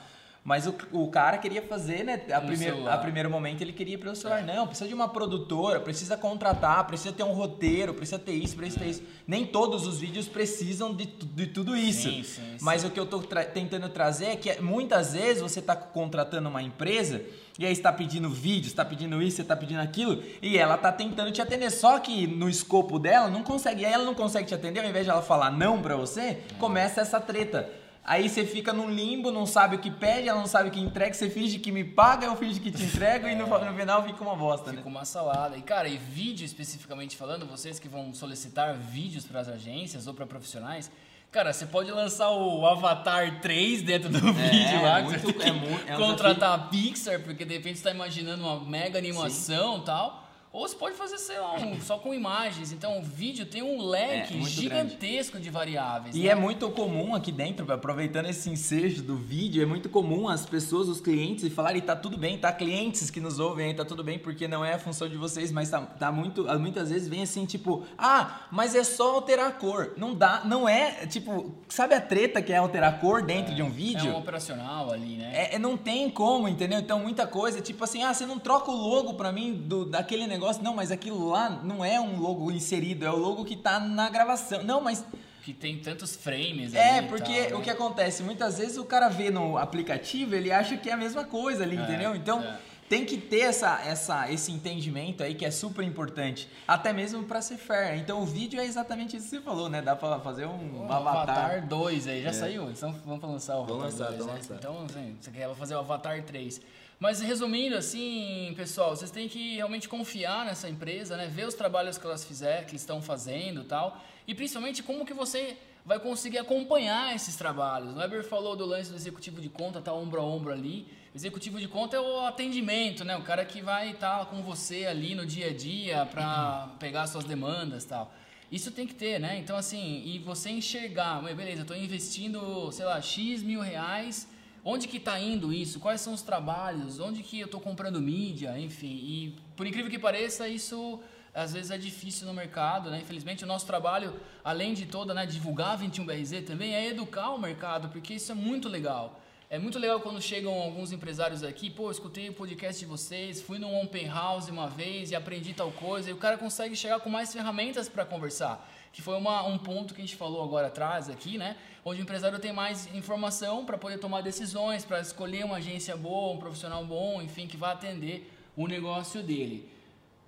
Mas 0.44 0.68
o, 0.68 0.76
o 0.92 1.08
cara 1.08 1.38
queria 1.38 1.62
fazer, 1.62 2.04
né? 2.04 2.22
A, 2.34 2.42
primeiro, 2.42 2.90
a 2.90 2.98
primeiro 2.98 3.30
momento 3.30 3.62
ele 3.62 3.72
queria 3.72 3.98
pelo 3.98 4.14
celular. 4.14 4.42
É. 4.42 4.56
Não, 4.56 4.68
precisa 4.68 4.90
de 4.90 4.94
uma 4.94 5.08
produtora, 5.08 5.80
precisa 5.80 6.18
contratar, 6.18 6.86
precisa 6.86 7.14
ter 7.14 7.24
um 7.24 7.32
roteiro, 7.32 7.94
precisa 7.94 8.20
ter 8.20 8.34
isso, 8.34 8.54
precisa 8.54 8.80
ter 8.82 8.90
isso. 8.90 9.04
Nem 9.26 9.46
todos 9.46 9.88
os 9.88 10.02
vídeos 10.02 10.28
precisam 10.28 10.94
de, 10.94 11.06
de 11.06 11.48
tudo 11.48 11.78
isso. 11.78 12.10
Sim, 12.10 12.24
sim, 12.24 12.58
Mas 12.60 12.82
sim. 12.82 12.88
o 12.88 12.92
que 12.92 13.00
eu 13.00 13.06
estou 13.06 13.24
tentando 13.54 13.88
trazer 13.88 14.26
é 14.26 14.36
que 14.36 14.62
muitas 14.62 15.14
vezes 15.14 15.42
você 15.42 15.60
está 15.60 15.78
contratando 15.78 16.50
uma 16.50 16.62
empresa 16.62 17.22
e 17.58 17.66
aí 17.66 17.72
está 17.72 17.94
pedindo 17.94 18.30
vídeo, 18.30 18.68
está 18.68 18.84
pedindo 18.84 19.22
isso, 19.22 19.40
está 19.42 19.56
pedindo 19.56 19.80
aquilo, 19.80 20.22
e 20.42 20.58
ela 20.58 20.76
está 20.76 20.92
tentando 20.92 21.32
te 21.32 21.42
atender. 21.42 21.70
Só 21.70 22.00
que 22.00 22.28
no 22.28 22.50
escopo 22.50 23.00
dela 23.00 23.30
não 23.30 23.44
consegue, 23.44 23.84
e 23.84 23.86
aí 23.86 23.94
ela 23.94 24.04
não 24.04 24.16
consegue 24.16 24.48
te 24.48 24.56
atender, 24.56 24.82
ao 24.82 24.90
invés 24.90 25.06
de 25.06 25.12
ela 25.12 25.22
falar 25.22 25.52
não 25.52 25.82
para 25.82 25.96
você, 25.96 26.22
é. 26.22 26.42
começa 26.60 27.00
essa 27.00 27.22
treta. 27.22 27.83
Aí 28.06 28.28
você 28.28 28.46
fica 28.46 28.74
num 28.74 28.90
limbo, 28.90 29.32
não 29.32 29.46
sabe 29.46 29.78
o 29.78 29.80
que 29.80 29.90
pede, 29.90 30.28
ela 30.28 30.40
não 30.40 30.48
sabe 30.48 30.68
o 30.68 30.72
que 30.72 30.80
entrega, 30.80 31.14
você 31.14 31.30
finge 31.30 31.58
que 31.58 31.72
me 31.72 31.86
paga, 31.86 32.26
eu 32.26 32.36
finge 32.36 32.60
que 32.60 32.70
te 32.70 32.84
entrego 32.84 33.28
é. 33.28 33.32
e 33.32 33.36
no, 33.36 33.48
no, 33.48 33.74
final 33.78 34.04
fica 34.04 34.22
uma 34.22 34.36
bosta, 34.36 34.66
fica 34.66 34.72
né? 34.72 34.78
Fica 34.80 34.90
uma 34.90 35.06
salada. 35.06 35.58
E 35.58 35.62
cara, 35.62 35.88
e 35.88 35.98
vídeo 35.98 36.46
especificamente 36.46 37.16
falando, 37.16 37.46
vocês 37.46 37.80
que 37.80 37.88
vão 37.88 38.14
solicitar 38.14 38.76
vídeos 38.76 39.26
para 39.26 39.40
as 39.40 39.48
agências 39.48 40.06
ou 40.06 40.14
para 40.14 40.26
profissionais, 40.26 40.92
Cara, 41.34 41.52
você 41.52 41.66
pode 41.66 41.92
lançar 41.92 42.30
o 42.30 42.64
Avatar 42.64 43.42
3 43.42 43.82
dentro 43.82 44.08
do 44.08 44.20
é, 44.20 44.22
vídeo 44.52 44.84
lá. 44.84 45.02
Muito, 45.02 45.42
é 45.42 45.52
muito, 45.52 45.92
é 45.92 45.98
contratar 45.98 46.54
a 46.54 46.60
Pixar, 46.60 47.22
porque 47.22 47.44
de 47.44 47.56
repente 47.56 47.80
você 47.80 47.80
está 47.80 47.90
imaginando 47.90 48.44
uma 48.44 48.60
mega 48.64 49.00
animação 49.00 49.80
e 49.80 49.82
tal. 49.82 50.23
Ou 50.54 50.68
você 50.68 50.76
pode 50.76 50.96
fazer, 50.96 51.18
sei 51.18 51.40
lá, 51.40 51.56
um, 51.56 51.82
só 51.82 51.98
com 51.98 52.14
imagens. 52.14 52.72
Então, 52.72 53.00
o 53.00 53.02
vídeo 53.02 53.44
tem 53.44 53.64
um 53.64 53.82
leque 53.82 54.38
é, 54.38 54.44
gigantesco 54.44 55.32
grande. 55.32 55.46
de 55.46 55.50
variáveis. 55.50 56.16
E 56.16 56.20
né? 56.20 56.28
é 56.28 56.36
muito 56.36 56.70
comum 56.70 57.16
aqui 57.16 57.32
dentro, 57.32 57.70
aproveitando 57.74 58.28
esse 58.28 58.52
ensejo 58.52 59.02
do 59.02 59.16
vídeo, 59.16 59.64
é 59.64 59.66
muito 59.66 59.90
comum 59.90 60.30
as 60.30 60.46
pessoas, 60.46 60.88
os 60.88 61.02
clientes, 61.02 61.52
falarem, 61.52 61.82
tá 61.82 61.96
tudo 61.96 62.20
bem, 62.20 62.38
tá? 62.38 62.54
Clientes 62.54 63.10
que 63.10 63.20
nos 63.20 63.40
ouvem 63.40 63.70
aí, 63.70 63.74
tá 63.74 63.84
tudo 63.84 64.04
bem, 64.04 64.20
porque 64.20 64.48
não 64.48 64.64
é 64.64 64.74
a 64.74 64.80
função 64.80 65.10
de 65.10 65.18
vocês, 65.18 65.52
mas 65.52 65.72
tá, 65.72 65.82
tá 65.82 66.12
muito. 66.12 66.44
Muitas 66.60 66.92
vezes 66.92 67.08
vem 67.08 67.24
assim, 67.24 67.46
tipo, 67.46 67.84
ah, 67.98 68.42
mas 68.52 68.76
é 68.76 68.84
só 68.84 69.16
alterar 69.16 69.48
a 69.48 69.52
cor. 69.52 69.94
Não 69.98 70.14
dá, 70.14 70.44
não 70.46 70.70
é, 70.70 71.08
tipo, 71.08 71.52
sabe 71.68 71.96
a 71.96 72.02
treta 72.02 72.44
que 72.44 72.54
é 72.54 72.58
alterar 72.58 72.94
a 72.94 72.98
cor 73.00 73.24
dentro 73.24 73.54
é, 73.54 73.56
de 73.56 73.64
um 73.64 73.72
vídeo? 73.72 74.12
É 74.12 74.14
um 74.14 74.20
operacional 74.20 74.92
ali, 74.92 75.18
né? 75.18 75.32
É, 75.34 75.56
é, 75.56 75.60
não 75.60 75.76
tem 75.76 76.12
como, 76.12 76.48
entendeu? 76.48 76.78
Então, 76.78 77.00
muita 77.00 77.26
coisa, 77.26 77.60
tipo 77.60 77.84
assim, 77.84 78.04
ah, 78.04 78.14
você 78.14 78.28
não 78.28 78.38
troca 78.38 78.70
o 78.70 78.76
logo 78.76 79.16
pra 79.16 79.32
mim 79.32 79.52
do, 79.52 79.86
daquele 79.86 80.28
negócio 80.28 80.43
negócio, 80.44 80.64
não, 80.64 80.76
mas 80.76 80.92
aquilo 80.92 81.30
lá 81.30 81.50
não 81.50 81.84
é 81.84 82.00
um 82.00 82.20
logo 82.20 82.52
inserido, 82.52 83.06
é 83.06 83.10
o 83.10 83.16
logo 83.16 83.46
que 83.46 83.56
tá 83.56 83.80
na 83.80 84.10
gravação. 84.10 84.62
Não, 84.64 84.82
mas 84.82 85.04
que 85.44 85.54
tem 85.54 85.78
tantos 85.80 86.16
frames 86.16 86.74
É, 86.74 87.02
porque 87.02 87.44
tal, 87.44 87.56
o 87.56 87.58
né? 87.58 87.64
que 87.66 87.70
acontece, 87.70 88.24
muitas 88.24 88.58
vezes 88.58 88.78
o 88.78 88.86
cara 88.86 89.10
vê 89.10 89.30
no 89.30 89.58
aplicativo, 89.58 90.36
ele 90.36 90.52
acha 90.52 90.78
que 90.78 90.90
é 90.90 90.94
a 90.94 90.98
mesma 90.98 91.26
coisa 91.26 91.64
ali, 91.64 91.78
é, 91.78 91.82
entendeu? 91.82 92.16
Então, 92.16 92.42
é. 92.42 92.58
tem 92.88 93.06
que 93.06 93.18
ter 93.18 93.42
essa, 93.42 93.82
essa, 93.86 94.32
esse 94.32 94.54
entendimento 94.54 95.22
aí 95.22 95.36
que 95.36 95.46
é 95.46 95.52
super 95.52 95.84
importante, 95.84 96.50
até 96.66 96.94
mesmo 96.94 97.24
para 97.24 97.42
ser 97.42 97.58
fair. 97.58 98.00
Então, 98.00 98.22
o 98.22 98.26
vídeo 98.26 98.60
é 98.60 98.66
exatamente 98.66 99.18
isso 99.18 99.26
que 99.26 99.36
você 99.36 99.42
falou, 99.42 99.70
né? 99.70 99.82
Dá 99.82 99.98
para 99.98 100.18
fazer 100.20 100.46
um, 100.46 100.86
um 100.86 100.92
Avatar. 100.92 101.38
Avatar 101.38 101.68
2 101.68 102.08
aí, 102.08 102.24
já 102.24 102.30
é. 102.30 102.34
saiu. 102.34 102.72
Então, 102.72 102.96
vamos 103.06 103.24
lançar 103.24 103.58
o 103.58 103.64
Avatar 103.64 103.78
lançar, 103.78 104.12
2. 104.12 104.26
Né? 104.26 104.34
Lançar. 104.34 104.56
Então, 104.56 104.86
assim, 104.86 105.18
você 105.20 105.32
quer 105.32 105.56
fazer 105.56 105.76
o 105.76 105.80
Avatar 105.80 106.24
3. 106.24 106.62
Mas 107.04 107.20
resumindo 107.20 107.76
assim, 107.76 108.54
pessoal, 108.56 108.96
vocês 108.96 109.12
têm 109.12 109.28
que 109.28 109.56
realmente 109.56 109.90
confiar 109.90 110.46
nessa 110.46 110.70
empresa, 110.70 111.18
né? 111.18 111.28
Ver 111.28 111.46
os 111.46 111.54
trabalhos 111.54 111.98
que 111.98 112.06
elas 112.06 112.24
fizeram, 112.24 112.66
que 112.66 112.78
estão 112.78 113.02
fazendo, 113.02 113.66
tal, 113.66 114.02
e 114.26 114.34
principalmente 114.34 114.82
como 114.82 115.06
que 115.06 115.14
você 115.14 115.58
vai 115.86 116.00
conseguir 116.00 116.38
acompanhar 116.38 117.14
esses 117.14 117.36
trabalhos. 117.36 117.94
O 117.94 117.98
Weber 117.98 118.24
falou 118.24 118.56
do 118.56 118.66
lance 118.66 118.90
do 118.90 118.96
executivo 118.96 119.42
de 119.42 119.50
conta, 119.50 119.82
tá 119.82 119.92
ombro 119.92 120.22
a 120.22 120.24
ombro 120.24 120.54
ali. 120.54 120.88
O 121.14 121.18
executivo 121.18 121.60
de 121.60 121.68
conta 121.68 121.98
é 121.98 122.00
o 122.00 122.22
atendimento, 122.22 123.04
né? 123.04 123.18
O 123.18 123.22
cara 123.22 123.44
que 123.44 123.62
vai 123.62 123.92
estar 123.92 124.20
tá 124.20 124.26
com 124.26 124.42
você 124.42 124.86
ali 124.86 125.14
no 125.14 125.26
dia 125.26 125.48
a 125.48 125.54
dia 125.54 126.06
para 126.06 126.70
pegar 126.80 127.06
suas 127.08 127.26
demandas, 127.26 127.84
tal. 127.84 128.14
Isso 128.50 128.72
tem 128.72 128.88
que 128.88 128.96
ter, 128.96 129.20
né? 129.20 129.38
Então 129.40 129.58
assim, 129.58 130.04
e 130.06 130.20
você 130.20 130.52
enxergar, 130.52 131.22
beleza, 131.22 131.64
estou 131.64 131.76
investindo, 131.76 132.72
sei 132.72 132.86
lá, 132.86 133.02
x 133.02 133.44
mil 133.44 133.60
reais 133.60 134.32
Onde 134.66 134.88
que 134.88 134.98
está 134.98 135.20
indo 135.20 135.52
isso? 135.52 135.80
Quais 135.80 136.00
são 136.00 136.14
os 136.14 136.22
trabalhos? 136.22 137.00
Onde 137.00 137.22
que 137.22 137.40
eu 137.40 137.46
estou 137.46 137.60
comprando 137.60 138.00
mídia? 138.00 138.58
Enfim, 138.58 138.88
e 138.88 139.36
por 139.58 139.68
incrível 139.68 139.92
que 139.92 140.00
pareça, 140.00 140.48
isso 140.48 141.02
às 141.34 141.52
vezes 141.52 141.72
é 141.72 141.78
difícil 141.78 142.28
no 142.28 142.34
mercado, 142.34 142.90
né? 142.90 143.00
Infelizmente, 143.02 143.44
o 143.44 143.48
nosso 143.48 143.66
trabalho, 143.66 144.14
além 144.44 144.74
de 144.74 144.86
toda, 144.86 145.14
né, 145.14 145.26
divulgar 145.26 145.78
21BRZ 145.78 146.46
também 146.46 146.76
é 146.76 146.88
educar 146.88 147.32
o 147.32 147.40
mercado, 147.40 147.90
porque 147.90 148.14
isso 148.14 148.32
é 148.32 148.36
muito 148.36 148.70
legal. 148.70 149.20
É 149.50 149.60
muito 149.60 149.78
legal 149.78 150.00
quando 150.00 150.22
chegam 150.22 150.54
alguns 150.54 150.92
empresários 150.92 151.44
aqui, 151.44 151.70
pô, 151.70 151.92
escutei 151.92 152.30
o 152.30 152.34
podcast 152.34 152.80
de 152.80 152.86
vocês, 152.86 153.42
fui 153.42 153.60
num 153.60 153.80
open 153.82 154.08
house 154.08 154.48
uma 154.48 154.68
vez 154.68 155.12
e 155.12 155.16
aprendi 155.16 155.54
tal 155.54 155.72
coisa, 155.72 156.10
e 156.10 156.14
o 156.14 156.18
cara 156.18 156.38
consegue 156.38 156.76
chegar 156.76 157.00
com 157.02 157.10
mais 157.10 157.34
ferramentas 157.34 157.90
para 157.90 158.06
conversar 158.06 158.68
que 158.94 159.02
foi 159.02 159.18
uma, 159.18 159.44
um 159.44 159.58
ponto 159.58 159.94
que 159.94 160.02
a 160.02 160.06
gente 160.06 160.16
falou 160.16 160.44
agora 160.44 160.68
atrás 160.68 161.10
aqui, 161.10 161.38
né? 161.38 161.58
Onde 161.84 162.00
o 162.00 162.04
empresário 162.04 162.38
tem 162.40 162.54
mais 162.54 162.88
informação 162.94 163.66
para 163.66 163.76
poder 163.76 163.98
tomar 163.98 164.22
decisões, 164.22 164.86
para 164.86 165.00
escolher 165.02 165.44
uma 165.44 165.58
agência 165.58 165.98
boa, 165.98 166.34
um 166.34 166.38
profissional 166.38 166.86
bom, 166.86 167.20
enfim, 167.20 167.48
que 167.48 167.58
vai 167.58 167.74
atender 167.74 168.32
o 168.56 168.68
negócio 168.68 169.24
dele. 169.24 169.68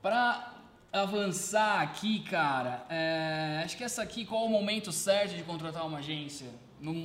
Para 0.01 0.51
avançar 0.91 1.82
aqui, 1.82 2.21
cara, 2.21 2.86
é, 2.89 3.62
acho 3.63 3.78
que 3.78 3.84
essa 3.84 4.01
aqui, 4.01 4.25
qual 4.25 4.45
é 4.45 4.47
o 4.47 4.49
momento 4.49 4.91
certo 4.91 5.36
de 5.36 5.43
contratar 5.43 5.86
uma 5.86 5.99
agência? 5.99 6.47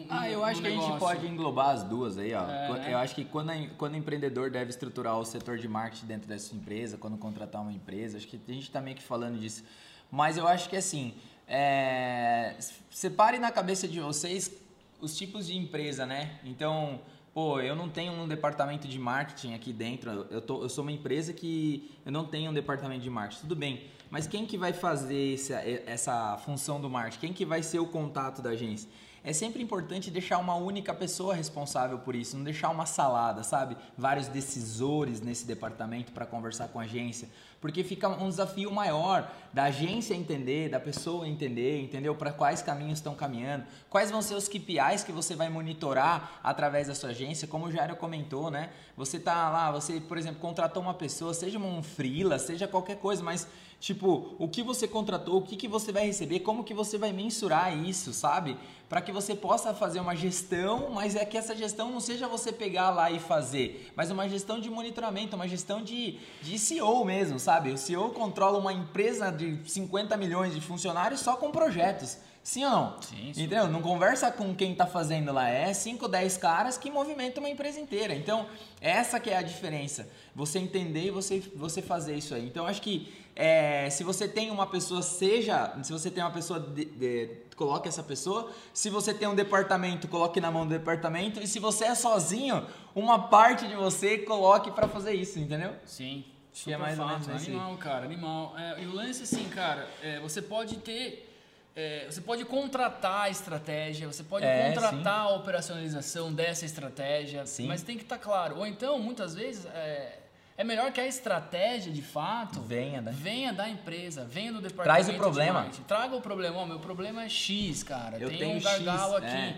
Ah, 0.08 0.28
eu 0.28 0.42
acho 0.42 0.60
que 0.60 0.66
a 0.66 0.70
gente 0.70 0.80
negócio. 0.80 0.98
pode 0.98 1.26
englobar 1.26 1.70
as 1.70 1.84
duas 1.84 2.16
aí, 2.18 2.34
ó. 2.34 2.42
É, 2.42 2.72
né? 2.72 2.92
Eu 2.92 2.98
acho 2.98 3.14
que 3.14 3.24
quando, 3.24 3.52
quando 3.76 3.94
o 3.94 3.96
empreendedor 3.96 4.50
deve 4.50 4.70
estruturar 4.70 5.18
o 5.18 5.24
setor 5.24 5.58
de 5.58 5.68
marketing 5.68 6.06
dentro 6.06 6.28
da 6.28 6.38
sua 6.38 6.56
empresa, 6.56 6.96
quando 6.96 7.16
contratar 7.18 7.60
uma 7.62 7.72
empresa, 7.72 8.16
acho 8.16 8.26
que 8.26 8.40
a 8.48 8.52
gente 8.52 8.70
tá 8.70 8.80
meio 8.80 8.96
que 8.96 9.02
falando 9.02 9.38
disso. 9.38 9.62
Mas 10.10 10.36
eu 10.36 10.46
acho 10.46 10.68
que 10.68 10.76
assim, 10.76 11.14
é, 11.52 12.54
separe 12.88 13.40
na 13.40 13.50
cabeça 13.50 13.88
de 13.88 13.98
vocês 13.98 14.52
os 15.00 15.16
tipos 15.18 15.48
de 15.48 15.56
empresa, 15.56 16.06
né? 16.06 16.38
Então, 16.44 17.00
pô, 17.34 17.60
eu 17.60 17.74
não 17.74 17.88
tenho 17.88 18.12
um 18.12 18.28
departamento 18.28 18.86
de 18.86 18.98
marketing 19.00 19.54
aqui 19.54 19.72
dentro. 19.72 20.28
Eu, 20.30 20.40
tô, 20.40 20.62
eu 20.62 20.68
sou 20.68 20.82
uma 20.82 20.92
empresa 20.92 21.32
que 21.32 21.90
eu 22.06 22.12
não 22.12 22.24
tenho 22.24 22.52
um 22.52 22.54
departamento 22.54 23.02
de 23.02 23.10
marketing. 23.10 23.40
Tudo 23.40 23.56
bem. 23.56 23.82
Mas 24.08 24.28
quem 24.28 24.46
que 24.46 24.56
vai 24.56 24.72
fazer 24.72 25.34
essa, 25.34 25.54
essa 25.86 26.38
função 26.38 26.80
do 26.80 26.88
marketing? 26.88 27.18
Quem 27.18 27.32
que 27.32 27.44
vai 27.44 27.64
ser 27.64 27.80
o 27.80 27.86
contato 27.86 28.40
da 28.40 28.50
agência? 28.50 28.88
É 29.22 29.34
sempre 29.34 29.62
importante 29.62 30.10
deixar 30.10 30.38
uma 30.38 30.54
única 30.54 30.94
pessoa 30.94 31.34
responsável 31.34 31.98
por 31.98 32.14
isso, 32.14 32.36
não 32.36 32.44
deixar 32.44 32.70
uma 32.70 32.86
salada, 32.86 33.42
sabe? 33.42 33.76
Vários 33.96 34.28
decisores 34.28 35.20
nesse 35.20 35.46
departamento 35.46 36.10
para 36.10 36.24
conversar 36.24 36.68
com 36.68 36.80
a 36.80 36.84
agência, 36.84 37.28
porque 37.60 37.84
fica 37.84 38.08
um 38.08 38.30
desafio 38.30 38.72
maior 38.72 39.30
da 39.52 39.64
agência 39.64 40.14
entender, 40.14 40.70
da 40.70 40.80
pessoa 40.80 41.28
entender, 41.28 41.82
entendeu? 41.82 42.14
Para 42.14 42.32
quais 42.32 42.62
caminhos 42.62 42.98
estão 42.98 43.14
caminhando, 43.14 43.64
quais 43.90 44.10
vão 44.10 44.22
ser 44.22 44.34
os 44.34 44.48
KPIs 44.48 45.04
que 45.04 45.12
você 45.12 45.34
vai 45.34 45.50
monitorar 45.50 46.40
através 46.42 46.86
da 46.86 46.94
sua 46.94 47.10
agência, 47.10 47.46
como 47.46 47.66
o 47.66 47.70
Jairo 47.70 47.96
comentou, 47.96 48.50
né? 48.50 48.70
Você 48.96 49.18
tá 49.20 49.50
lá, 49.50 49.70
você, 49.70 50.00
por 50.00 50.16
exemplo, 50.16 50.40
contratou 50.40 50.82
uma 50.82 50.94
pessoa, 50.94 51.34
seja 51.34 51.58
um 51.58 51.82
freela, 51.82 52.38
seja 52.38 52.66
qualquer 52.66 52.96
coisa, 52.96 53.22
mas 53.22 53.46
Tipo, 53.80 54.36
o 54.38 54.46
que 54.46 54.62
você 54.62 54.86
contratou, 54.86 55.38
o 55.38 55.42
que, 55.42 55.56
que 55.56 55.66
você 55.66 55.90
vai 55.90 56.04
receber, 56.04 56.40
como 56.40 56.62
que 56.62 56.74
você 56.74 56.98
vai 56.98 57.14
mensurar 57.14 57.74
isso, 57.74 58.12
sabe? 58.12 58.58
Para 58.90 59.00
que 59.00 59.10
você 59.10 59.34
possa 59.34 59.72
fazer 59.72 60.00
uma 60.00 60.14
gestão, 60.14 60.90
mas 60.90 61.16
é 61.16 61.24
que 61.24 61.38
essa 61.38 61.56
gestão 61.56 61.90
não 61.90 61.98
seja 61.98 62.28
você 62.28 62.52
pegar 62.52 62.90
lá 62.90 63.10
e 63.10 63.18
fazer, 63.18 63.90
mas 63.96 64.10
uma 64.10 64.28
gestão 64.28 64.60
de 64.60 64.68
monitoramento, 64.68 65.34
uma 65.34 65.48
gestão 65.48 65.82
de, 65.82 66.18
de 66.42 66.58
CEO 66.58 67.02
mesmo, 67.06 67.40
sabe? 67.40 67.70
O 67.70 67.78
CEO 67.78 68.10
controla 68.10 68.58
uma 68.58 68.72
empresa 68.72 69.30
de 69.30 69.58
50 69.64 70.14
milhões 70.18 70.54
de 70.54 70.60
funcionários 70.60 71.20
só 71.20 71.36
com 71.36 71.50
projetos. 71.50 72.18
Sim 72.42 72.64
ou 72.64 72.70
não? 72.70 73.02
Sim, 73.02 73.16
sim. 73.16 73.28
Entendeu? 73.30 73.68
Não 73.68 73.82
conversa 73.82 74.30
com 74.30 74.54
quem 74.54 74.74
tá 74.74 74.86
fazendo 74.86 75.30
lá. 75.30 75.48
É 75.48 75.72
5, 75.72 76.08
10 76.08 76.36
caras 76.38 76.78
que 76.78 76.90
movimentam 76.90 77.42
uma 77.42 77.50
empresa 77.50 77.78
inteira. 77.78 78.14
Então, 78.14 78.46
essa 78.80 79.20
que 79.20 79.28
é 79.28 79.36
a 79.36 79.42
diferença. 79.42 80.08
Você 80.34 80.58
entender 80.58 81.06
e 81.06 81.10
você, 81.10 81.40
você 81.54 81.82
fazer 81.82 82.16
isso 82.16 82.34
aí. 82.34 82.46
Então, 82.46 82.66
acho 82.66 82.80
que 82.80 83.12
é, 83.36 83.88
se 83.90 84.02
você 84.04 84.26
tem 84.28 84.50
uma 84.50 84.66
pessoa, 84.66 85.02
seja... 85.02 85.72
Se 85.82 85.92
você 85.92 86.10
tem 86.10 86.22
uma 86.22 86.30
pessoa, 86.32 86.58
de, 86.60 86.84
de- 86.84 87.30
coloque 87.56 87.88
essa 87.88 88.02
pessoa. 88.02 88.50
Se 88.72 88.88
você 88.88 89.12
tem 89.12 89.28
um 89.28 89.34
departamento, 89.34 90.08
coloque 90.08 90.40
na 90.40 90.50
mão 90.50 90.66
do 90.66 90.70
departamento. 90.70 91.40
E 91.40 91.46
se 91.46 91.58
você 91.58 91.84
é 91.84 91.94
sozinho, 91.94 92.66
uma 92.94 93.28
parte 93.28 93.68
de 93.68 93.74
você 93.74 94.16
coloque 94.18 94.70
para 94.70 94.88
fazer 94.88 95.12
isso, 95.14 95.38
entendeu? 95.38 95.74
Sim. 95.84 96.24
Acho 96.52 96.64
que 96.64 96.72
é 96.72 96.76
Super 96.76 96.78
mais 96.78 96.98
ou 96.98 97.06
fato. 97.06 97.26
menos 97.28 97.46
Animal, 97.46 97.76
cara, 97.76 98.04
animal. 98.06 98.54
É, 98.58 98.82
e 98.82 98.86
o 98.86 98.94
lance, 98.94 99.22
assim, 99.22 99.44
cara, 99.50 99.86
é, 100.02 100.18
você 100.20 100.40
pode 100.42 100.76
ter. 100.78 101.30
é, 101.76 102.06
você 102.10 102.20
pode 102.22 102.44
contratar 102.46 103.22
a 103.26 103.30
estratégia, 103.30 104.06
você 104.06 104.24
pode 104.24 104.44
É, 104.46 104.72
contratar 104.72 105.20
a 105.26 105.34
operacionalização 105.36 106.32
dessa 106.32 106.64
estratégia, 106.64 107.44
Sim. 107.46 107.66
mas 107.68 107.82
tem 107.82 107.96
que 107.96 108.02
estar 108.02 108.18
claro. 108.18 108.56
Ou 108.58 108.66
então, 108.66 108.98
muitas 108.98 109.34
vezes, 109.34 109.66
é, 109.66 110.18
é 110.56 110.64
melhor 110.64 110.92
que 110.92 111.00
a 111.00 111.06
estratégia, 111.06 111.90
de 111.92 112.02
fato, 112.02 112.60
Venha, 112.60 113.00
né? 113.00 113.12
venha 113.14 113.52
da 113.52 113.68
empresa, 113.68 114.24
venha 114.24 114.52
do 114.52 114.60
departamento. 114.60 115.04
Traz 115.04 115.08
o 115.08 115.18
problema. 115.18 115.68
Traga 115.88 116.16
o 116.16 116.20
problema. 116.20 116.58
Ó, 116.58 116.66
meu 116.66 116.78
problema 116.78 117.22
é 117.24 117.28
X, 117.28 117.82
cara. 117.82 118.18
Eu 118.18 118.28
Tem 118.28 118.38
tenho 118.38 118.50
um 118.56 118.60
X, 118.60 118.64
gargalo 118.64 119.16
aqui. 119.16 119.26
é. 119.26 119.56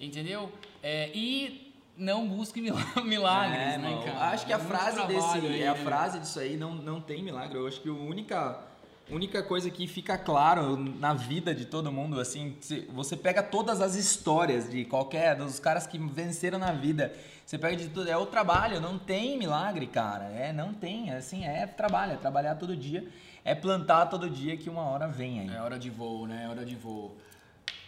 Entendeu? 0.00 0.52
É, 0.82 1.10
e 1.14 1.72
não 1.96 2.26
busque 2.28 2.60
mil- 2.60 2.74
milagres, 3.04 3.58
É, 3.74 3.78
né, 3.78 4.02
cara? 4.04 4.18
Acho 4.30 4.46
que 4.46 4.52
a 4.52 4.56
É 4.56 4.60
frase 4.60 5.06
desse, 5.06 5.38
aí, 5.38 5.62
é 5.62 5.68
a 5.68 5.74
né? 5.74 5.80
frase 5.84 6.18
disso 6.20 6.38
aí 6.40 6.56
não, 6.56 6.72
não 6.74 7.00
tem 7.00 7.22
milagre. 7.22 7.56
Eu 7.58 7.66
acho 7.66 7.80
que 7.80 7.88
a 7.88 7.92
única 7.92 8.60
única 9.10 9.42
coisa 9.42 9.70
que 9.70 9.86
fica 9.86 10.16
claro 10.16 10.76
na 10.76 11.12
vida 11.12 11.54
de 11.54 11.64
todo 11.64 11.92
mundo 11.92 12.18
assim, 12.18 12.56
você 12.92 13.16
pega 13.16 13.42
todas 13.42 13.80
as 13.80 13.94
histórias 13.94 14.68
de 14.70 14.84
qualquer 14.84 15.36
dos 15.36 15.58
caras 15.58 15.86
que 15.86 15.98
venceram 15.98 16.58
na 16.58 16.72
vida, 16.72 17.12
você 17.44 17.58
pega 17.58 17.76
de 17.76 17.88
tudo, 17.88 18.08
é 18.08 18.16
o 18.16 18.24
trabalho, 18.24 18.80
não 18.80 18.98
tem 18.98 19.36
milagre, 19.38 19.86
cara. 19.86 20.24
É, 20.24 20.52
não 20.52 20.72
tem, 20.72 21.10
assim, 21.10 21.44
é 21.44 21.66
trabalho, 21.66 22.12
é 22.12 22.16
trabalhar 22.16 22.54
todo 22.54 22.74
dia, 22.74 23.06
é 23.44 23.54
plantar 23.54 24.06
todo 24.06 24.30
dia 24.30 24.56
que 24.56 24.70
uma 24.70 24.82
hora 24.82 25.06
vem 25.06 25.40
aí. 25.40 25.54
É 25.54 25.60
hora 25.60 25.78
de 25.78 25.90
voo, 25.90 26.26
né? 26.26 26.44
É 26.46 26.48
hora 26.48 26.64
de 26.64 26.74
voo. 26.74 27.14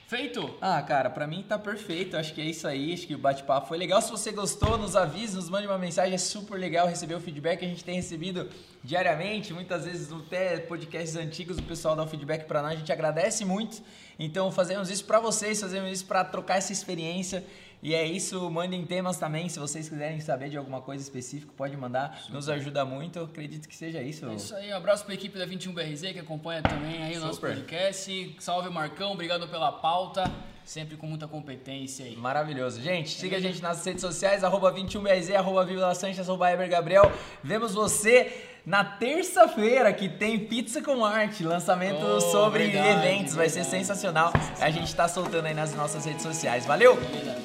Feito? 0.06 0.54
Ah, 0.60 0.80
cara, 0.82 1.10
pra 1.10 1.26
mim 1.26 1.42
tá 1.42 1.58
perfeito. 1.58 2.16
Acho 2.16 2.32
que 2.32 2.40
é 2.40 2.44
isso 2.44 2.68
aí. 2.68 2.92
Acho 2.92 3.08
que 3.08 3.14
o 3.16 3.18
bate-papo 3.18 3.66
foi 3.66 3.76
legal. 3.76 4.00
Se 4.00 4.08
você 4.08 4.30
gostou, 4.30 4.78
nos 4.78 4.94
avise, 4.94 5.34
nos 5.34 5.50
mande 5.50 5.66
uma 5.66 5.78
mensagem. 5.78 6.14
É 6.14 6.18
super 6.18 6.56
legal 6.56 6.86
receber 6.86 7.16
o 7.16 7.20
feedback. 7.20 7.64
A 7.64 7.68
gente 7.68 7.82
tem 7.82 7.96
recebido 7.96 8.48
diariamente, 8.84 9.52
muitas 9.52 9.84
vezes 9.84 10.12
até 10.12 10.58
podcasts 10.58 11.16
antigos, 11.16 11.58
o 11.58 11.62
pessoal 11.64 11.96
dá 11.96 12.04
o 12.04 12.06
feedback 12.06 12.44
pra 12.46 12.62
nós. 12.62 12.74
A 12.74 12.76
gente 12.76 12.92
agradece 12.92 13.44
muito. 13.44 13.82
Então, 14.16 14.52
fazemos 14.52 14.90
isso 14.90 15.04
pra 15.04 15.18
vocês, 15.18 15.60
fazemos 15.60 15.90
isso 15.90 16.06
pra 16.06 16.24
trocar 16.24 16.58
essa 16.58 16.72
experiência. 16.72 17.44
E 17.86 17.94
é 17.94 18.04
isso. 18.04 18.50
Mandem 18.50 18.84
temas 18.84 19.16
também. 19.16 19.48
Se 19.48 19.60
vocês 19.60 19.88
quiserem 19.88 20.18
saber 20.18 20.48
de 20.48 20.56
alguma 20.56 20.80
coisa 20.80 21.00
específica, 21.00 21.52
pode 21.56 21.76
mandar. 21.76 22.20
Nos 22.30 22.48
ajuda 22.48 22.84
muito. 22.84 23.20
Eu 23.20 23.26
acredito 23.26 23.68
que 23.68 23.76
seja 23.76 24.02
isso. 24.02 24.28
É 24.28 24.34
isso 24.34 24.56
aí, 24.56 24.72
um 24.72 24.76
abraço 24.76 25.04
pra 25.04 25.14
equipe 25.14 25.38
da 25.38 25.46
21BRZ 25.46 26.12
que 26.12 26.18
acompanha 26.18 26.62
também 26.62 27.00
aí 27.00 27.16
o 27.16 27.20
nosso 27.20 27.34
Super. 27.34 27.54
podcast. 27.54 28.36
Salve 28.40 28.70
Marcão, 28.70 29.12
obrigado 29.12 29.46
pela 29.46 29.70
pauta, 29.70 30.28
sempre 30.64 30.96
com 30.96 31.06
muita 31.06 31.28
competência 31.28 32.06
aí. 32.06 32.16
Maravilhoso. 32.16 32.82
Gente, 32.82 33.10
siga 33.10 33.36
a 33.36 33.40
gente 33.40 33.62
nas 33.62 33.86
redes 33.86 34.00
sociais, 34.00 34.42
arroba 34.42 34.74
21BRZ, 34.74 35.36
arroba 35.36 35.64
Vila 35.64 35.94
Sanches, 35.94 36.28
arroba 36.28 36.50
Eber 36.50 36.68
Gabriel. 36.68 37.12
Vemos 37.44 37.72
você 37.72 38.55
na 38.66 38.82
terça-feira 38.84 39.92
que 39.92 40.08
tem 40.08 40.40
Pizza 40.40 40.82
com 40.82 41.04
Arte, 41.04 41.44
lançamento 41.44 42.04
Oh, 42.04 42.20
sobre 42.20 42.66
verdade, 42.66 43.06
eventos. 43.06 43.34
Vai 43.34 43.48
ser 43.48 43.60
verdade. 43.62 43.78
sensacional. 43.86 44.32
A 44.60 44.70
gente 44.70 44.92
tá 44.94 45.06
soltando 45.06 45.46
aí 45.46 45.54
nas 45.54 45.72
nossas 45.72 46.04
redes 46.04 46.22
sociais. 46.22 46.66
Valeu! 46.66 46.98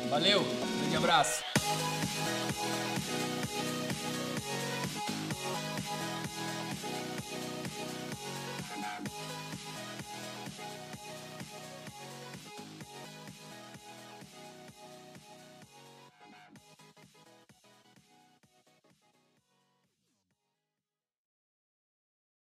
Valeu, 0.10 0.44
grande 0.80 0.98
abraço. 0.98 1.44